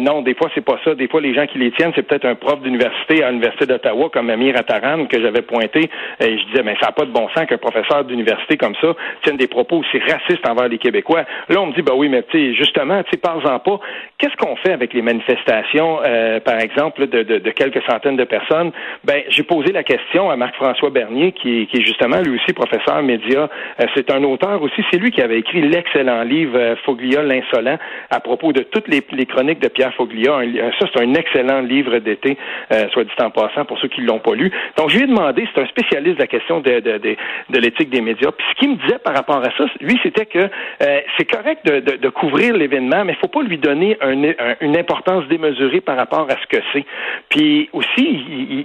non, 0.00 0.22
des 0.22 0.34
fois 0.34 0.50
c'est 0.52 0.64
pas 0.64 0.80
ça. 0.84 0.96
Des 0.96 1.06
fois, 1.06 1.20
les 1.20 1.34
gens 1.34 1.46
qui 1.46 1.58
les 1.58 1.70
tiennent, 1.70 1.92
c'est 1.94 2.02
peut-être 2.02 2.24
un 2.24 2.34
prof 2.34 2.60
d'université 2.62 3.22
à 3.22 3.30
l'université 3.30 3.66
d'Ottawa 3.66 4.10
comme 4.12 4.28
Amir 4.28 4.56
Ataran 4.56 5.06
que 5.06 5.22
j'avais 5.22 5.42
pointé. 5.42 5.88
Et 6.18 6.38
je 6.38 6.44
disais, 6.46 6.64
mais 6.64 6.74
ça 6.80 6.86
n'a 6.86 6.92
pas 6.92 7.04
de 7.04 7.12
bon 7.12 7.28
sens 7.28 7.46
qu'un 7.46 7.58
professeur 7.58 8.04
d'université 8.04 8.56
comme 8.56 8.74
ça 8.80 8.88
tienne 9.22 9.36
des 9.36 9.46
propos 9.46 9.78
aussi 9.78 9.98
racistes 10.00 10.48
envers 10.48 10.68
les 10.68 10.78
Québécois. 10.78 11.24
Là, 11.48 11.60
on 11.60 11.66
me 11.66 11.74
dit 11.74 11.82
ben 11.82 11.94
oui, 11.94 12.08
mais 12.08 12.24
tu 12.24 12.39
justement, 12.54 13.02
tu 13.04 13.10
sais, 13.12 13.16
parle-en 13.16 13.58
pas. 13.58 13.80
Qu'est-ce 14.18 14.36
qu'on 14.36 14.56
fait 14.56 14.72
avec 14.72 14.92
les 14.92 15.02
manifestations, 15.02 16.00
euh, 16.04 16.40
par 16.40 16.60
exemple, 16.60 17.06
de, 17.06 17.22
de, 17.22 17.50
quelques 17.50 17.82
centaines 17.88 18.16
de 18.16 18.24
personnes? 18.24 18.72
Ben, 19.04 19.22
j'ai 19.28 19.42
posé 19.42 19.72
la 19.72 19.82
question 19.82 20.30
à 20.30 20.36
Marc-François 20.36 20.90
Bernier, 20.90 21.32
qui, 21.32 21.66
qui, 21.66 21.78
est 21.78 21.84
justement 21.84 22.20
lui 22.20 22.36
aussi 22.36 22.52
professeur 22.52 23.02
média. 23.02 23.48
Euh, 23.80 23.86
c'est 23.94 24.10
un 24.10 24.22
auteur 24.24 24.62
aussi. 24.62 24.82
C'est 24.90 24.98
lui 24.98 25.10
qui 25.10 25.22
avait 25.22 25.38
écrit 25.38 25.62
l'excellent 25.62 26.22
livre 26.22 26.58
euh, 26.58 26.76
Foglia 26.84 27.22
l'insolent 27.22 27.78
à 28.10 28.20
propos 28.20 28.52
de 28.52 28.62
toutes 28.62 28.88
les, 28.88 29.02
les 29.12 29.26
chroniques 29.26 29.60
de 29.60 29.68
Pierre 29.68 29.94
Foglia. 29.94 30.40
ça, 30.78 30.86
c'est 30.92 31.00
un 31.00 31.14
excellent 31.14 31.60
livre 31.60 31.98
d'été, 31.98 32.36
soit 32.92 33.04
dit 33.04 33.10
en 33.20 33.30
passant, 33.30 33.64
pour 33.64 33.78
ceux 33.78 33.88
qui 33.88 34.00
l'ont 34.02 34.18
pas 34.18 34.34
lu. 34.34 34.50
Donc, 34.76 34.90
je 34.90 34.96
lui 34.96 35.04
ai 35.04 35.06
demandé, 35.06 35.46
c'est 35.54 35.62
un 35.62 35.66
spécialiste 35.66 36.16
de 36.16 36.22
la 36.22 36.26
question 36.26 36.60
de, 36.60 36.80
de, 36.80 36.98
de, 36.98 37.16
de 37.50 37.58
l'éthique 37.58 37.90
des 37.90 38.00
médias. 38.00 38.30
Puis 38.32 38.46
ce 38.50 38.54
qu'il 38.60 38.70
me 38.70 38.76
disait 38.76 38.98
par 38.98 39.14
rapport 39.14 39.38
à 39.38 39.50
ça, 39.56 39.64
lui, 39.80 39.98
c'était 40.02 40.26
que 40.26 40.48
c'est 41.16 41.30
correct 41.30 41.64
de, 41.64 41.80
de, 41.80 41.96
de 41.96 42.08
couvrir 42.20 42.54
l'événement, 42.54 43.04
mais 43.04 43.14
il 43.14 43.18
faut 43.18 43.28
pas 43.28 43.42
lui 43.42 43.56
donner 43.56 43.96
une 44.60 44.76
importance 44.76 45.26
démesurée 45.28 45.80
par 45.80 45.96
rapport 45.96 46.26
à 46.28 46.36
ce 46.42 46.46
que 46.54 46.62
c'est. 46.72 46.84
Puis 47.30 47.70
aussi, 47.72 48.04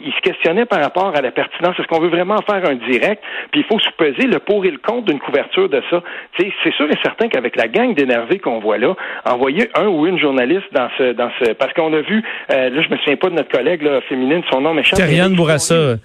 il, 0.04 0.14
se 0.14 0.22
questionnait 0.22 0.66
par 0.66 0.82
rapport 0.82 1.16
à 1.16 1.22
la 1.22 1.32
pertinence. 1.32 1.80
Est-ce 1.80 1.88
qu'on 1.88 2.02
veut 2.02 2.10
vraiment 2.10 2.42
faire 2.42 2.70
un 2.70 2.76
direct? 2.76 3.24
Puis 3.52 3.62
il 3.62 3.64
faut 3.64 3.80
se 3.80 3.90
peser 3.98 4.28
le 4.28 4.40
pour 4.40 4.66
et 4.66 4.72
le 4.72 4.78
contre 4.78 5.06
d'une 5.06 5.20
couverture 5.20 5.70
de 5.70 5.82
ça. 5.90 6.04
c'est 6.38 6.74
sûr 6.74 6.90
et 6.92 6.98
certain 7.02 7.30
qu'avec 7.30 7.56
la 7.56 7.70
gang 7.70 7.94
d'énervés 7.94 8.40
qu'on 8.40 8.60
voit 8.60 8.78
là, 8.78 8.94
envoyer 9.26 9.70
un 9.76 9.88
ou 9.88 10.06
une 10.06 10.20
journaliste 10.20 10.68
dans 10.74 10.90
ce, 10.98 11.14
dans 11.14 11.30
ce, 11.40 11.54
parce 11.54 11.74
qu'on 11.74 11.94
a 11.94 12.02
vu, 12.02 12.24
euh, 12.52 12.70
là, 12.70 12.82
je 12.82 12.90
me 12.90 12.98
souviens 12.98 13.16
pas 13.16 13.30
de 13.30 13.36
notre 13.36 13.52
collègue 13.52 13.84
là, 13.84 14.02
féminine, 14.02 14.42
son 14.52 14.60
nom. 14.62 14.76
Thériane 14.96 15.34
Bourassa. 15.34 15.96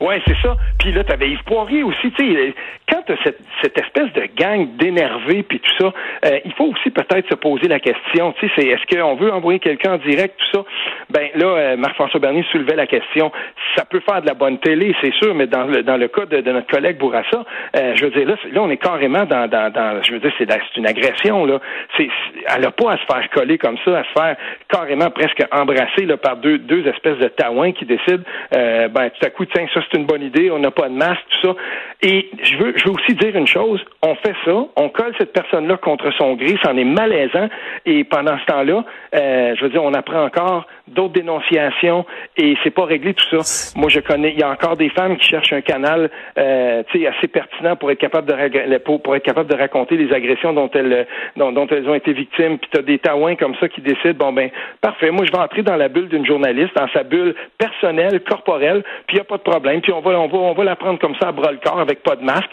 Oui, 0.00 0.14
c'est 0.26 0.36
ça. 0.42 0.56
Puis 0.78 0.92
là, 0.92 1.04
tu 1.04 1.12
avais 1.12 1.30
Yves 1.30 1.44
Poirier 1.44 1.82
aussi. 1.82 2.12
Sais, 2.18 2.54
quand 2.88 3.02
tu 3.06 3.14
cette, 3.24 3.40
cette 3.62 3.78
espèce 3.78 4.12
de 4.12 4.28
gang 4.36 4.76
d'énervés 4.76 5.42
puis 5.42 5.60
tout 5.60 5.70
ça, 5.78 5.92
euh, 6.26 6.38
il 6.44 6.52
faut 6.52 6.64
aussi 6.64 6.90
peut-être 6.90 7.28
se 7.28 7.34
poser 7.34 7.68
la 7.68 7.80
question. 7.80 8.32
Tu 8.32 8.46
sais, 8.46 8.52
c'est 8.56 8.66
est-ce 8.66 8.94
qu'on 8.94 9.14
veut 9.14 9.32
envoyer 9.32 9.58
quelqu'un 9.58 9.94
en 9.94 9.98
direct, 9.98 10.34
tout 10.38 10.58
ça? 10.58 10.64
Ben 11.10 11.28
là, 11.34 11.46
euh, 11.46 11.76
Marc-François 11.76 12.20
Bernier 12.20 12.44
soulevait 12.50 12.76
la 12.76 12.86
question. 12.86 13.30
Ça 13.76 13.84
peut 13.84 14.00
faire 14.00 14.20
de 14.22 14.26
la 14.26 14.34
bonne 14.34 14.58
télé, 14.58 14.94
c'est 15.00 15.14
sûr, 15.14 15.34
mais 15.34 15.46
dans 15.46 15.64
le, 15.64 15.82
dans 15.82 15.96
le 15.96 16.08
cas 16.08 16.26
de, 16.26 16.40
notre 16.50 16.66
collègue 16.66 16.98
Bourassa, 16.98 17.44
euh, 17.76 17.92
je 17.96 18.04
veux 18.04 18.10
dire, 18.10 18.26
là, 18.26 18.34
là, 18.52 18.62
on 18.62 18.70
est 18.70 18.76
carrément 18.76 19.24
dans, 19.24 19.48
dans, 19.48 20.02
je 20.02 20.12
veux 20.12 20.20
dire, 20.20 20.32
c'est, 20.38 20.48
une 20.76 20.86
agression, 20.86 21.44
là. 21.46 21.60
C'est, 21.96 22.08
elle 22.54 22.62
n'a 22.62 22.70
pas 22.70 22.92
à 22.92 22.98
se 22.98 23.04
faire 23.04 23.28
coller 23.30 23.58
comme 23.58 23.78
ça, 23.84 23.98
à 23.98 24.04
se 24.04 24.12
faire 24.12 24.36
carrément 24.68 25.10
presque 25.10 25.42
embrasser 25.52 26.04
là, 26.06 26.16
par 26.16 26.36
deux, 26.36 26.58
deux 26.58 26.86
espèces 26.86 27.18
de 27.18 27.28
taouins 27.28 27.72
qui 27.72 27.84
décident, 27.86 28.22
ben, 28.50 29.10
tout 29.10 29.26
à 29.26 29.30
coup, 29.30 29.44
tiens, 29.46 29.66
ça, 29.72 29.80
c'est 29.90 29.98
une 29.98 30.06
bonne 30.06 30.22
idée, 30.22 30.50
on 30.50 30.58
n'a 30.58 30.70
pas 30.70 30.88
de 30.88 30.94
masque, 30.94 31.22
tout 31.30 31.48
ça. 31.48 31.56
Et 32.02 32.30
je 32.42 32.56
veux, 32.56 32.72
je 32.76 32.84
veux 32.84 32.92
aussi 32.92 33.14
dire 33.14 33.36
une 33.36 33.46
chose, 33.46 33.82
on 34.02 34.14
fait 34.16 34.34
ça, 34.44 34.64
on 34.76 34.88
colle 34.88 35.14
cette 35.18 35.32
personne-là 35.32 35.76
contre 35.78 36.12
son 36.18 36.34
gré, 36.34 36.56
c'en 36.62 36.76
est 36.76 36.84
malaisant, 36.84 37.48
et 37.86 38.04
pendant 38.04 38.38
ce 38.38 38.44
temps-là, 38.46 38.84
euh, 39.14 39.54
je 39.56 39.64
veux 39.64 39.70
dire, 39.70 39.82
on 39.82 39.94
apprend 39.94 40.24
encore 40.24 40.66
d'autres 40.88 41.14
dénonciations, 41.14 42.04
et 42.36 42.56
c'est 42.62 42.70
pas 42.70 42.84
réglé 42.84 43.14
tout 43.14 43.40
ça. 43.40 43.72
Moi, 43.78 43.88
je 43.88 44.00
connais, 44.00 44.32
il 44.32 44.38
y 44.38 44.42
a 44.42 44.50
encore 44.50 44.76
des 44.76 44.90
femmes 44.90 45.16
qui 45.16 45.28
cherchent 45.28 45.52
un 45.52 45.62
canal, 45.62 46.10
euh, 46.38 46.82
assez 47.06 47.28
pertinent 47.28 47.76
pour 47.76 47.90
être 47.90 47.98
capable 47.98 48.28
de 48.28 48.78
pour, 48.78 49.16
être 49.16 49.24
capable 49.24 49.50
de 49.50 49.56
raconter 49.56 49.96
les 49.96 50.12
agressions 50.12 50.52
dont 50.52 50.70
elles 50.74 51.06
dont, 51.36 51.66
elles 51.66 51.88
ont 51.88 51.94
été 51.94 52.12
victimes. 52.12 52.58
Puis 52.58 52.70
t'as 52.72 52.82
des 52.82 52.98
taouins 52.98 53.36
comme 53.36 53.54
ça 53.56 53.68
qui 53.68 53.80
décident, 53.80 54.26
bon 54.26 54.32
ben, 54.32 54.50
parfait, 54.80 55.10
moi 55.10 55.24
je 55.24 55.32
vais 55.32 55.38
entrer 55.38 55.62
dans 55.62 55.76
la 55.76 55.88
bulle 55.88 56.08
d'une 56.08 56.26
journaliste, 56.26 56.74
dans 56.76 56.88
sa 56.88 57.02
bulle 57.02 57.34
personnelle, 57.58 58.22
corporelle, 58.22 58.82
puis 59.06 59.16
il 59.16 59.18
y 59.18 59.20
a 59.20 59.24
pas 59.24 59.36
de 59.36 59.42
problème 59.42 59.73
on 59.88 60.00
va, 60.00 60.10
on 60.18 60.28
va, 60.28 60.38
on 60.38 60.54
va 60.54 60.64
la 60.64 60.76
prendre 60.76 60.98
comme 60.98 61.14
ça 61.20 61.28
à 61.28 61.32
bras 61.32 61.52
le 61.52 61.58
corps 61.58 61.80
avec 61.80 62.02
pas 62.02 62.16
de 62.16 62.24
masque. 62.24 62.50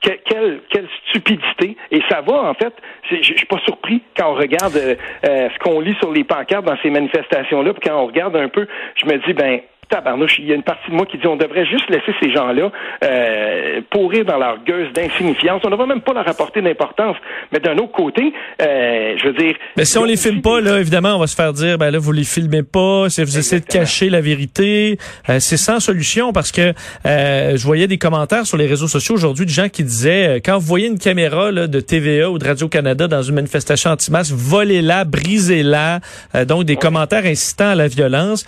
quelle, 0.00 0.60
stupidité. 1.08 1.76
Et 1.90 2.00
ça 2.08 2.20
va, 2.20 2.42
en 2.50 2.54
fait, 2.54 2.74
je 3.10 3.22
suis 3.22 3.46
pas 3.46 3.58
surpris 3.64 4.02
quand 4.16 4.32
on 4.32 4.34
regarde 4.34 4.76
euh, 4.76 4.94
euh, 5.26 5.48
ce 5.52 5.58
qu'on 5.58 5.80
lit 5.80 5.94
sur 6.00 6.12
les 6.12 6.24
pancartes 6.24 6.64
dans 6.64 6.78
ces 6.82 6.90
manifestations-là, 6.90 7.74
puis 7.74 7.88
quand 7.88 8.00
on 8.00 8.06
regarde 8.06 8.36
un 8.36 8.48
peu, 8.48 8.66
je 8.94 9.06
me 9.06 9.18
dis, 9.26 9.32
ben, 9.34 9.60
tabarnouche, 9.90 10.38
il 10.38 10.46
y 10.46 10.52
a 10.52 10.54
une 10.54 10.62
partie 10.62 10.90
de 10.90 10.96
moi 10.96 11.04
qui 11.04 11.18
dit 11.18 11.26
on 11.26 11.36
devrait 11.36 11.66
juste 11.66 11.88
laisser 11.90 12.12
ces 12.22 12.32
gens-là 12.32 12.70
euh, 13.04 13.80
pourrir 13.90 14.24
dans 14.24 14.38
leur 14.38 14.62
gueuse 14.64 14.92
d'insignifiance. 14.94 15.60
On 15.64 15.70
ne 15.70 15.76
va 15.76 15.86
même 15.86 16.00
pas 16.00 16.12
leur 16.12 16.26
apporter 16.26 16.62
d'importance. 16.62 17.16
Mais 17.52 17.58
d'un 17.58 17.76
autre 17.76 17.92
côté, 17.92 18.32
euh, 18.62 19.14
je 19.18 19.26
veux 19.26 19.34
dire... 19.34 19.54
Mais 19.76 19.84
si 19.84 19.98
on 19.98 20.04
les 20.04 20.16
filme 20.16 20.40
pas, 20.40 20.60
là, 20.60 20.78
évidemment, 20.78 21.16
on 21.16 21.18
va 21.18 21.26
se 21.26 21.34
faire 21.34 21.52
dire, 21.52 21.76
ben 21.76 21.90
là, 21.90 21.98
vous 21.98 22.12
les 22.12 22.24
filmez 22.24 22.62
pas, 22.62 23.08
si 23.08 23.22
vous 23.22 23.38
essayez 23.38 23.60
de 23.60 23.66
cacher 23.66 24.08
la 24.08 24.20
vérité. 24.20 24.98
Euh, 25.28 25.40
c'est 25.40 25.56
sans 25.56 25.80
solution 25.80 26.32
parce 26.32 26.52
que 26.52 26.72
euh, 27.06 27.56
je 27.56 27.64
voyais 27.64 27.88
des 27.88 27.98
commentaires 27.98 28.46
sur 28.46 28.56
les 28.56 28.66
réseaux 28.66 28.88
sociaux 28.88 29.14
aujourd'hui 29.14 29.44
de 29.44 29.50
gens 29.50 29.68
qui 29.68 29.82
disaient, 29.82 30.40
quand 30.44 30.58
vous 30.58 30.66
voyez 30.66 30.86
une 30.86 30.98
caméra 30.98 31.50
là, 31.50 31.66
de 31.66 31.80
TVA 31.80 32.30
ou 32.30 32.38
de 32.38 32.46
Radio-Canada 32.46 33.08
dans 33.08 33.22
une 33.22 33.34
manifestation 33.34 33.90
anti-masse, 33.90 34.32
volez-la, 34.32 35.04
brisez-la. 35.04 36.00
donc, 36.46 36.64
des 36.64 36.76
commentaires 36.76 37.24
incitant 37.24 37.70
à 37.70 37.74
la 37.74 37.88
violence. 37.88 38.46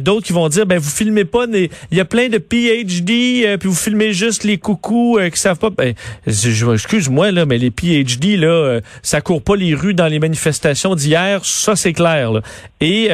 D'autres 0.00 0.26
qui 0.26 0.32
vont 0.32 0.48
dire, 0.48 0.66
ben 0.66 0.78
vous 0.82 0.90
filmez 0.90 1.24
pas 1.24 1.46
il 1.52 1.68
y 1.96 2.00
a 2.00 2.04
plein 2.04 2.28
de 2.28 2.38
PhD 2.38 3.44
euh, 3.46 3.56
puis 3.56 3.68
vous 3.68 3.74
filmez 3.74 4.12
juste 4.12 4.44
les 4.44 4.58
coucous 4.58 5.18
euh, 5.18 5.30
qui 5.30 5.38
savent 5.38 5.58
pas 5.58 5.70
ben, 5.70 5.94
excuse-moi 6.26 7.30
là 7.30 7.46
mais 7.46 7.58
les 7.58 7.70
PhD 7.70 8.36
là 8.36 8.48
euh, 8.48 8.80
ça 9.02 9.20
court 9.20 9.42
pas 9.42 9.56
les 9.56 9.74
rues 9.74 9.94
dans 9.94 10.08
les 10.08 10.18
manifestations 10.18 10.94
d'hier 10.94 11.44
ça 11.44 11.76
c'est 11.76 11.92
clair 11.92 12.32
là. 12.32 12.40
et 12.80 13.10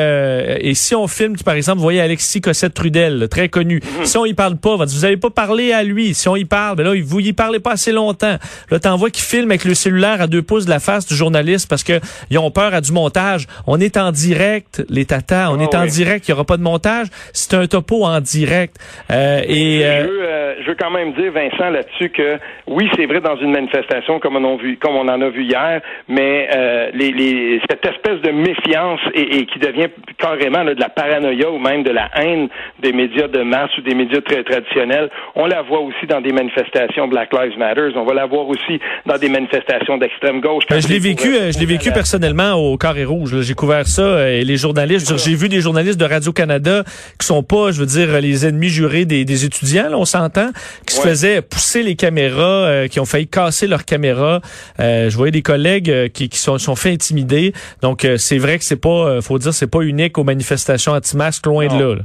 et 0.60 0.74
si 0.74 0.94
on 0.94 1.06
filme 1.06 1.36
par 1.36 1.54
exemple 1.54 1.78
vous 1.78 1.82
voyez 1.82 2.00
Alexis 2.00 2.40
Cossette 2.40 2.74
Trudel 2.74 3.28
très 3.30 3.48
connu 3.48 3.80
mhm. 3.98 4.06
si 4.06 4.16
on 4.16 4.24
y 4.24 4.34
parle 4.34 4.56
pas 4.56 4.76
vous 4.76 5.04
avez 5.04 5.16
pas 5.16 5.30
parlé 5.30 5.72
à 5.72 5.82
lui 5.82 6.14
si 6.14 6.28
on 6.28 6.36
y 6.36 6.44
parle 6.44 6.76
ben 6.76 6.84
là 6.84 7.00
vous 7.02 7.20
y 7.20 7.32
parlez 7.32 7.60
pas 7.60 7.72
assez 7.72 7.92
longtemps 7.92 8.38
là 8.70 8.78
t'en 8.78 8.96
vois 8.96 9.10
qui 9.10 9.22
filme 9.22 9.50
avec 9.50 9.64
le 9.64 9.74
cellulaire 9.74 10.20
à 10.22 10.26
deux 10.26 10.42
pouces 10.42 10.64
de 10.64 10.70
la 10.70 10.80
face 10.80 11.06
du 11.06 11.14
journaliste 11.14 11.68
parce 11.68 11.82
que 11.84 12.00
ils 12.30 12.38
ont 12.38 12.50
peur 12.50 12.72
à 12.74 12.80
du 12.80 12.92
montage 12.92 13.46
on 13.66 13.78
est 13.80 13.96
en 13.96 14.12
direct 14.12 14.82
les 14.88 15.04
tatas 15.04 15.50
on 15.50 15.60
ah 15.60 15.64
est 15.64 15.74
en 15.74 15.86
direct 15.86 16.28
il 16.28 16.30
y 16.30 16.34
aura 16.34 16.44
pas 16.44 16.56
de 16.56 16.62
montage 16.62 17.08
c'est 17.32 17.54
un 17.58 17.66
topo 17.66 18.04
en 18.04 18.20
direct. 18.20 18.76
Euh, 19.10 19.42
et 19.46 19.84
euh, 19.84 20.06
euh, 20.06 20.54
je, 20.60 20.66
veux, 20.66 20.76
quand 20.78 20.90
même 20.90 21.12
dire, 21.14 21.32
Vincent, 21.32 21.70
là-dessus 21.70 22.10
que 22.10 22.38
oui, 22.66 22.88
c'est 22.96 23.06
vrai 23.06 23.20
dans 23.20 23.36
une 23.36 23.52
manifestation 23.52 24.20
comme 24.20 24.36
on, 24.36 24.54
a 24.54 24.56
vu, 24.56 24.76
comme 24.76 24.96
on 24.96 25.08
en 25.08 25.20
a 25.20 25.28
vu 25.28 25.44
hier, 25.44 25.80
mais 26.08 26.48
les, 26.94 27.60
cette 27.68 27.84
espèce 27.84 28.20
de 28.22 28.30
méfiance 28.30 29.00
et, 29.14 29.46
qui 29.46 29.58
devient 29.58 29.88
carrément 30.18 30.64
de 30.64 30.74
la 30.78 30.88
paranoïa 30.88 31.50
ou 31.50 31.58
même 31.58 31.82
de 31.82 31.90
la 31.90 32.10
haine 32.14 32.48
des 32.80 32.92
médias 32.92 33.28
de 33.28 33.42
masse 33.42 33.70
ou 33.78 33.82
des 33.82 33.94
médias 33.94 34.20
très 34.20 34.42
traditionnels, 34.44 35.10
on 35.34 35.46
la 35.46 35.62
voit 35.62 35.80
aussi 35.80 36.06
dans 36.08 36.20
des 36.20 36.32
manifestations 36.32 37.08
Black 37.08 37.32
Lives 37.32 37.58
Matter. 37.58 37.88
On 37.96 38.04
va 38.04 38.14
la 38.14 38.26
voir 38.26 38.48
aussi 38.48 38.80
dans 39.06 39.18
des 39.18 39.28
manifestations 39.28 39.98
d'extrême 39.98 40.40
gauche. 40.40 40.64
Ben, 40.68 40.80
je 40.80 40.88
l'ai 40.88 40.98
vécu, 40.98 41.34
je 41.34 41.58
l'ai 41.58 41.66
vécu 41.66 41.90
personnellement 41.92 42.54
au 42.54 42.76
Carré 42.76 43.04
Rouge. 43.04 43.40
J'ai 43.40 43.54
couvert 43.54 43.86
ça 43.86 44.28
et 44.30 44.44
les 44.44 44.56
journalistes. 44.56 45.16
J'ai 45.18 45.34
vu 45.34 45.48
des 45.48 45.60
journalistes 45.60 45.98
de 46.00 46.04
Radio 46.04 46.32
Canada 46.32 46.84
qui 47.18 47.26
sont 47.26 47.42
pas, 47.48 47.72
je 47.72 47.80
veux 47.80 47.86
dire, 47.86 48.20
les 48.20 48.46
ennemis 48.46 48.68
jurés 48.68 49.04
des, 49.04 49.44
étudiants, 49.44 49.88
on 49.92 50.04
s'entend, 50.04 50.50
qui 50.86 50.94
se 50.94 51.00
faisaient 51.00 51.42
pousser 51.42 51.82
les 51.82 51.96
caméras, 51.96 52.44
euh, 52.44 52.88
qui 52.88 53.00
ont 53.00 53.04
failli 53.04 53.26
casser 53.26 53.66
leurs 53.66 53.84
caméras. 53.84 54.40
Euh, 54.78 55.10
je 55.10 55.16
voyais 55.16 55.32
des 55.32 55.42
collègues 55.42 55.90
euh, 55.90 56.08
qui, 56.08 56.28
qui 56.28 56.38
sont, 56.38 56.58
sont 56.58 56.76
fait 56.76 56.92
intimider. 56.92 57.52
Donc, 57.82 58.06
c'est 58.18 58.38
vrai 58.38 58.58
que 58.58 58.64
c'est 58.64 58.76
pas, 58.76 59.20
faut 59.22 59.38
dire, 59.38 59.54
c'est 59.54 59.66
pas 59.66 59.80
unique 59.80 60.18
aux 60.18 60.24
manifestations 60.24 60.92
anti-masques, 60.92 61.46
loin 61.46 61.66
de 61.66 61.82
là. 61.82 61.96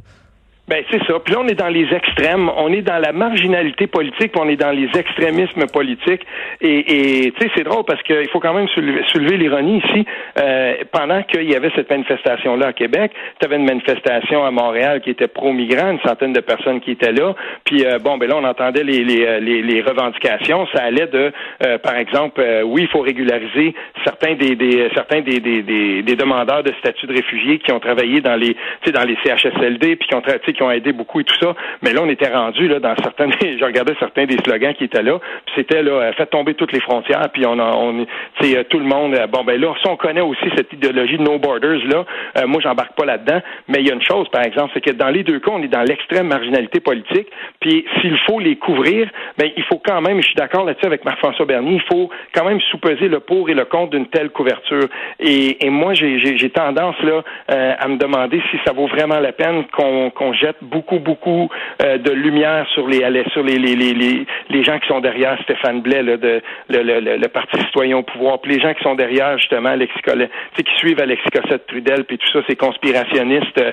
Ben 0.66 0.82
c'est 0.90 1.04
ça. 1.04 1.20
Puis 1.20 1.34
là, 1.34 1.42
on 1.42 1.48
est 1.50 1.60
dans 1.60 1.68
les 1.68 1.94
extrêmes, 1.94 2.50
on 2.56 2.72
est 2.72 2.84
dans 2.84 2.98
la 2.98 3.12
marginalité 3.12 3.86
politique, 3.86 4.32
on 4.40 4.48
est 4.48 4.56
dans 4.56 4.72
les 4.72 4.88
extrémismes 4.98 5.66
politiques. 5.68 6.26
Et, 6.62 7.34
tu 7.36 7.42
sais, 7.42 7.52
c'est 7.54 7.64
drôle 7.64 7.84
parce 7.84 8.02
qu'il 8.04 8.30
faut 8.30 8.40
quand 8.40 8.54
même 8.54 8.70
soulever, 8.70 9.36
l'ironie 9.36 9.80
ici. 9.86 10.06
Euh, 10.40 10.76
pendant 10.94 11.22
qu'il 11.24 11.52
y 11.52 11.56
avait 11.56 11.70
cette 11.76 11.90
manifestation-là 11.90 12.68
à 12.68 12.74
Québec, 12.74 13.12
tu 13.42 13.46
avais 13.46 13.58
une 13.58 13.66
manifestation 13.66 14.46
à 14.46 14.52
Montréal 14.52 15.02
qui 15.02 15.10
était 15.10 15.28
pro-migrants, 15.28 15.92
une 15.92 16.00
centaine 16.00 16.32
de 16.32 16.40
personnes 16.40 16.80
qui 16.80 16.92
étaient 16.92 17.12
là. 17.12 17.36
Puis 17.66 17.86
euh, 17.86 18.00
bon, 18.00 18.18
ben 18.18 18.30
là, 18.30 18.38
on 18.38 18.46
entendait 18.46 18.86
les, 18.86 19.04
les, 19.04 19.26
euh, 19.26 19.40
les, 19.42 19.82
revendications. 19.82 20.66
Ça 20.74 20.84
allait 20.84 21.08
de, 21.08 21.34
par 21.80 21.98
exemple, 21.98 22.42
oui, 22.64 22.84
il 22.84 22.88
faut 22.88 23.02
régulariser 23.02 23.74
certains 24.06 24.36
des, 24.36 24.56
des 24.56 24.90
certains 24.96 25.20
des, 25.20 25.42
des, 25.42 25.62
des, 25.62 26.16
demandeurs 26.16 26.64
de 26.64 26.72
statut 26.80 27.06
de 27.06 27.14
réfugiés 27.14 27.60
qui 27.60 27.74
ont 27.74 27.82
travaillé 27.82 28.22
dans 28.22 28.36
les, 28.36 28.56
dans 28.94 29.04
les 29.04 29.18
CHSLD, 29.26 29.98
puis 29.98 30.08
qui 30.08 30.16
ont 30.16 30.22
travaillé 30.22 30.54
ont 30.64 30.72
aidé 30.72 30.94
beaucoup 30.94 31.20
et 31.20 31.24
tout 31.24 31.36
ça. 31.40 31.54
Mais 31.82 31.94
là, 31.94 32.02
on 32.04 32.10
était 32.10 32.32
rendu 32.32 32.68
là 32.68 32.80
dans 32.80 32.96
certains, 33.02 33.30
je 33.42 33.64
regardais 33.64 33.96
certains 34.00 34.26
des 34.26 34.38
slogans 34.38 34.74
qui 34.74 34.86
étaient 34.86 35.04
là. 35.04 35.20
C'était 35.56 35.84
là, 35.84 35.92
euh, 35.92 36.14
faites 36.14 36.30
tomber 36.30 36.54
toutes 36.54 36.72
les 36.72 36.80
frontières. 36.80 37.30
Puis 37.32 37.46
on, 37.46 37.60
a, 37.60 37.76
on, 37.76 38.02
euh, 38.02 38.64
tout 38.70 38.80
le 38.80 38.86
monde. 38.86 39.16
Euh, 39.16 39.28
bon 39.28 39.44
ben 39.44 39.60
là, 39.60 39.74
si 39.82 39.88
on 39.88 39.96
connaît 39.96 40.22
aussi 40.22 40.46
cette 40.56 40.72
idéologie 40.74 41.18
de 41.18 41.24
no 41.24 41.38
borders 41.38 41.86
là, 41.86 42.06
moi 42.46 42.62
j'embarque 42.62 42.96
pas 42.96 43.06
là-dedans. 43.06 43.42
Mais 43.68 43.80
il 43.80 43.88
y 43.88 43.92
a 43.92 43.94
une 43.94 44.02
chose, 44.02 44.28
par 44.30 44.44
exemple, 44.44 44.72
c'est 44.74 44.82
que 44.82 44.92
dans 44.92 45.10
les 45.10 45.24
deux 45.24 45.40
cas, 45.40 45.52
on 45.54 45.62
est 45.64 45.68
dans 45.68 45.84
l'extrême 45.84 46.28
marginalité 46.28 46.80
politique. 46.80 47.28
Puis 47.60 47.86
s'il 48.02 48.18
faut 48.20 48.40
les 48.40 48.56
couvrir, 48.56 49.10
ben 49.38 49.50
il 49.56 49.64
faut 49.64 49.82
quand 49.84 50.02
même, 50.02 50.22
je 50.22 50.28
suis 50.28 50.36
d'accord 50.36 50.66
là-dessus 50.66 50.86
avec 50.86 51.06
Marc-François 51.06 51.46
Bernier, 51.46 51.76
il 51.76 51.94
faut 51.94 52.10
quand 52.34 52.46
même 52.46 52.60
sous-peser 52.62 53.08
le 53.08 53.20
pour 53.20 53.50
et 53.50 53.54
le 53.54 53.66
contre 53.66 53.92
d'une 53.92 54.08
telle 54.08 54.30
couverture. 54.30 54.88
Et, 55.20 55.58
moi, 55.70 55.94
j'ai 55.94 56.50
tendance 56.50 56.96
là 57.02 57.24
à 57.48 57.88
me 57.88 57.98
demander 57.98 58.42
si 58.52 58.58
ça 58.66 58.74
vaut 58.74 58.88
vraiment 58.88 59.20
la 59.20 59.32
peine 59.32 59.66
qu'on 59.76 60.10
qu'on 60.12 60.34
jette 60.44 60.58
beaucoup, 60.62 61.00
beaucoup 61.00 61.50
euh, 61.82 61.98
de 61.98 62.12
lumière 62.12 62.68
sur 62.74 62.88
les 62.88 63.02
sur 63.32 63.44
les, 63.44 63.58
les, 63.58 63.76
les, 63.76 64.26
les, 64.50 64.64
gens 64.64 64.80
qui 64.80 64.88
sont 64.88 65.00
derrière 65.00 65.40
Stéphane 65.44 65.82
Blais, 65.82 66.04
là, 66.04 66.18
de, 66.18 66.42
le, 66.70 66.84
le, 66.84 67.18
le, 67.18 67.28
Parti 67.28 67.58
citoyen 67.66 67.98
au 67.98 68.04
pouvoir, 68.04 68.40
puis 68.40 68.54
les 68.54 68.60
gens 68.60 68.74
qui 68.74 68.84
sont 68.84 68.96
derrière, 68.96 69.38
justement, 69.38 69.70
Alexis 69.70 70.02
Collet, 70.04 70.30
qui 70.56 70.76
suivent 70.78 71.00
Alexis 71.00 71.30
Cossette 71.30 71.66
Trudel, 71.68 72.04
puis 72.06 72.18
tout 72.18 72.28
ça, 72.32 72.40
ces 72.48 72.56
conspirationnistes. 72.56 73.60
Euh, 73.60 73.72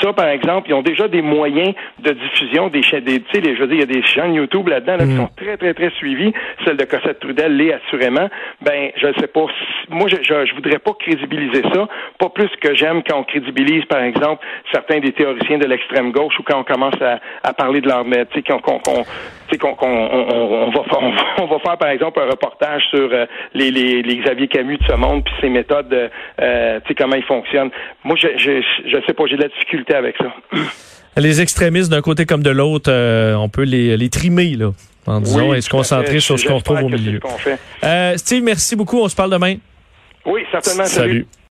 ça, 0.00 0.12
par 0.12 0.28
exemple, 0.28 0.70
ils 0.70 0.74
ont 0.74 0.82
déjà 0.82 1.08
des 1.08 1.22
moyens 1.22 1.74
de 2.00 2.10
diffusion, 2.12 2.68
des 2.68 2.82
chaînes, 2.82 3.04
des, 3.04 3.22
je 3.32 3.60
veux 3.60 3.66
dire, 3.66 3.76
il 3.76 3.80
y 3.80 3.82
a 3.82 3.86
des 3.86 4.02
chaînes 4.02 4.34
YouTube 4.34 4.68
là-dedans 4.68 4.96
là, 4.96 5.04
qui 5.04 5.12
mm. 5.12 5.16
sont 5.16 5.30
très, 5.36 5.56
très, 5.56 5.74
très 5.74 5.90
suivies. 5.90 6.32
Celle 6.64 6.76
de 6.76 6.84
Cossette 6.84 7.20
Trudel 7.20 7.56
l'est 7.56 7.74
assurément. 7.74 8.28
Ben, 8.62 8.90
je 8.96 9.06
ne 9.08 9.14
sais 9.14 9.28
pas. 9.28 9.46
Moi, 9.90 10.08
je, 10.08 10.16
je, 10.22 10.46
je 10.46 10.54
voudrais 10.54 10.78
pas 10.78 10.92
crédibiliser 10.98 11.62
ça, 11.72 11.88
pas 12.18 12.28
plus 12.30 12.50
que 12.60 12.74
j'aime 12.74 13.02
quand 13.02 13.18
on 13.18 13.24
crédibilise, 13.24 13.84
par 13.84 14.02
exemple, 14.02 14.44
certains 14.72 15.00
des 15.00 15.12
théoriciens 15.12 15.58
de 15.58 15.66
l'extrême 15.74 16.12
gauche 16.12 16.34
ou 16.38 16.42
quand 16.42 16.58
on 16.58 16.64
commence 16.64 17.00
à, 17.00 17.20
à 17.42 17.52
parler 17.52 17.80
de 17.80 17.88
l'armée, 17.88 18.24
tu 18.30 18.38
sais, 18.38 18.42
qu'on 18.42 18.58
qu'on 18.58 18.78
qu'on 18.78 19.04
qu'on 19.58 19.76
on, 19.80 20.66
on, 20.66 20.70
va, 20.70 20.82
on, 21.38 21.46
va 21.46 21.58
faire 21.58 21.78
par 21.78 21.88
exemple 21.88 22.20
un 22.20 22.30
reportage 22.30 22.82
sur 22.90 23.08
euh, 23.12 23.26
les, 23.52 23.70
les, 23.70 24.02
les 24.02 24.16
Xavier 24.16 24.48
Camus 24.48 24.78
de 24.78 24.84
ce 24.88 24.94
monde 24.94 25.24
puis 25.24 25.34
ses 25.40 25.48
méthodes, 25.48 26.10
euh, 26.40 26.80
tu 26.80 26.88
sais 26.88 26.94
comment 26.94 27.16
ils 27.16 27.24
fonctionnent. 27.24 27.70
Moi, 28.04 28.16
je 28.16 28.28
je 28.36 28.62
je 28.86 28.96
sais 29.06 29.12
pas, 29.12 29.24
j'ai 29.26 29.36
de 29.36 29.42
la 29.42 29.48
difficulté 29.48 29.94
avec 29.94 30.16
ça. 30.16 30.32
Les 31.16 31.40
extrémistes 31.40 31.92
d'un 31.92 32.00
côté 32.02 32.26
comme 32.26 32.42
de 32.42 32.50
l'autre, 32.50 32.90
euh, 32.90 33.36
on 33.36 33.48
peut 33.48 33.62
les, 33.62 33.96
les 33.96 34.08
trimer 34.08 34.56
là, 34.56 34.72
en 35.06 35.20
disant 35.20 35.54
et 35.54 35.60
se 35.60 35.70
concentrer 35.70 36.18
sur 36.18 36.36
ce 36.36 36.48
qu'on 36.48 36.56
retrouve 36.56 36.82
au 36.82 36.88
milieu. 36.88 37.20
Steve, 38.16 38.42
merci 38.42 38.74
beaucoup. 38.74 38.98
On 38.98 39.08
se 39.08 39.14
parle 39.14 39.30
demain. 39.30 39.54
Oui, 40.26 40.42
certainement. 40.50 40.86
salut. 40.86 41.26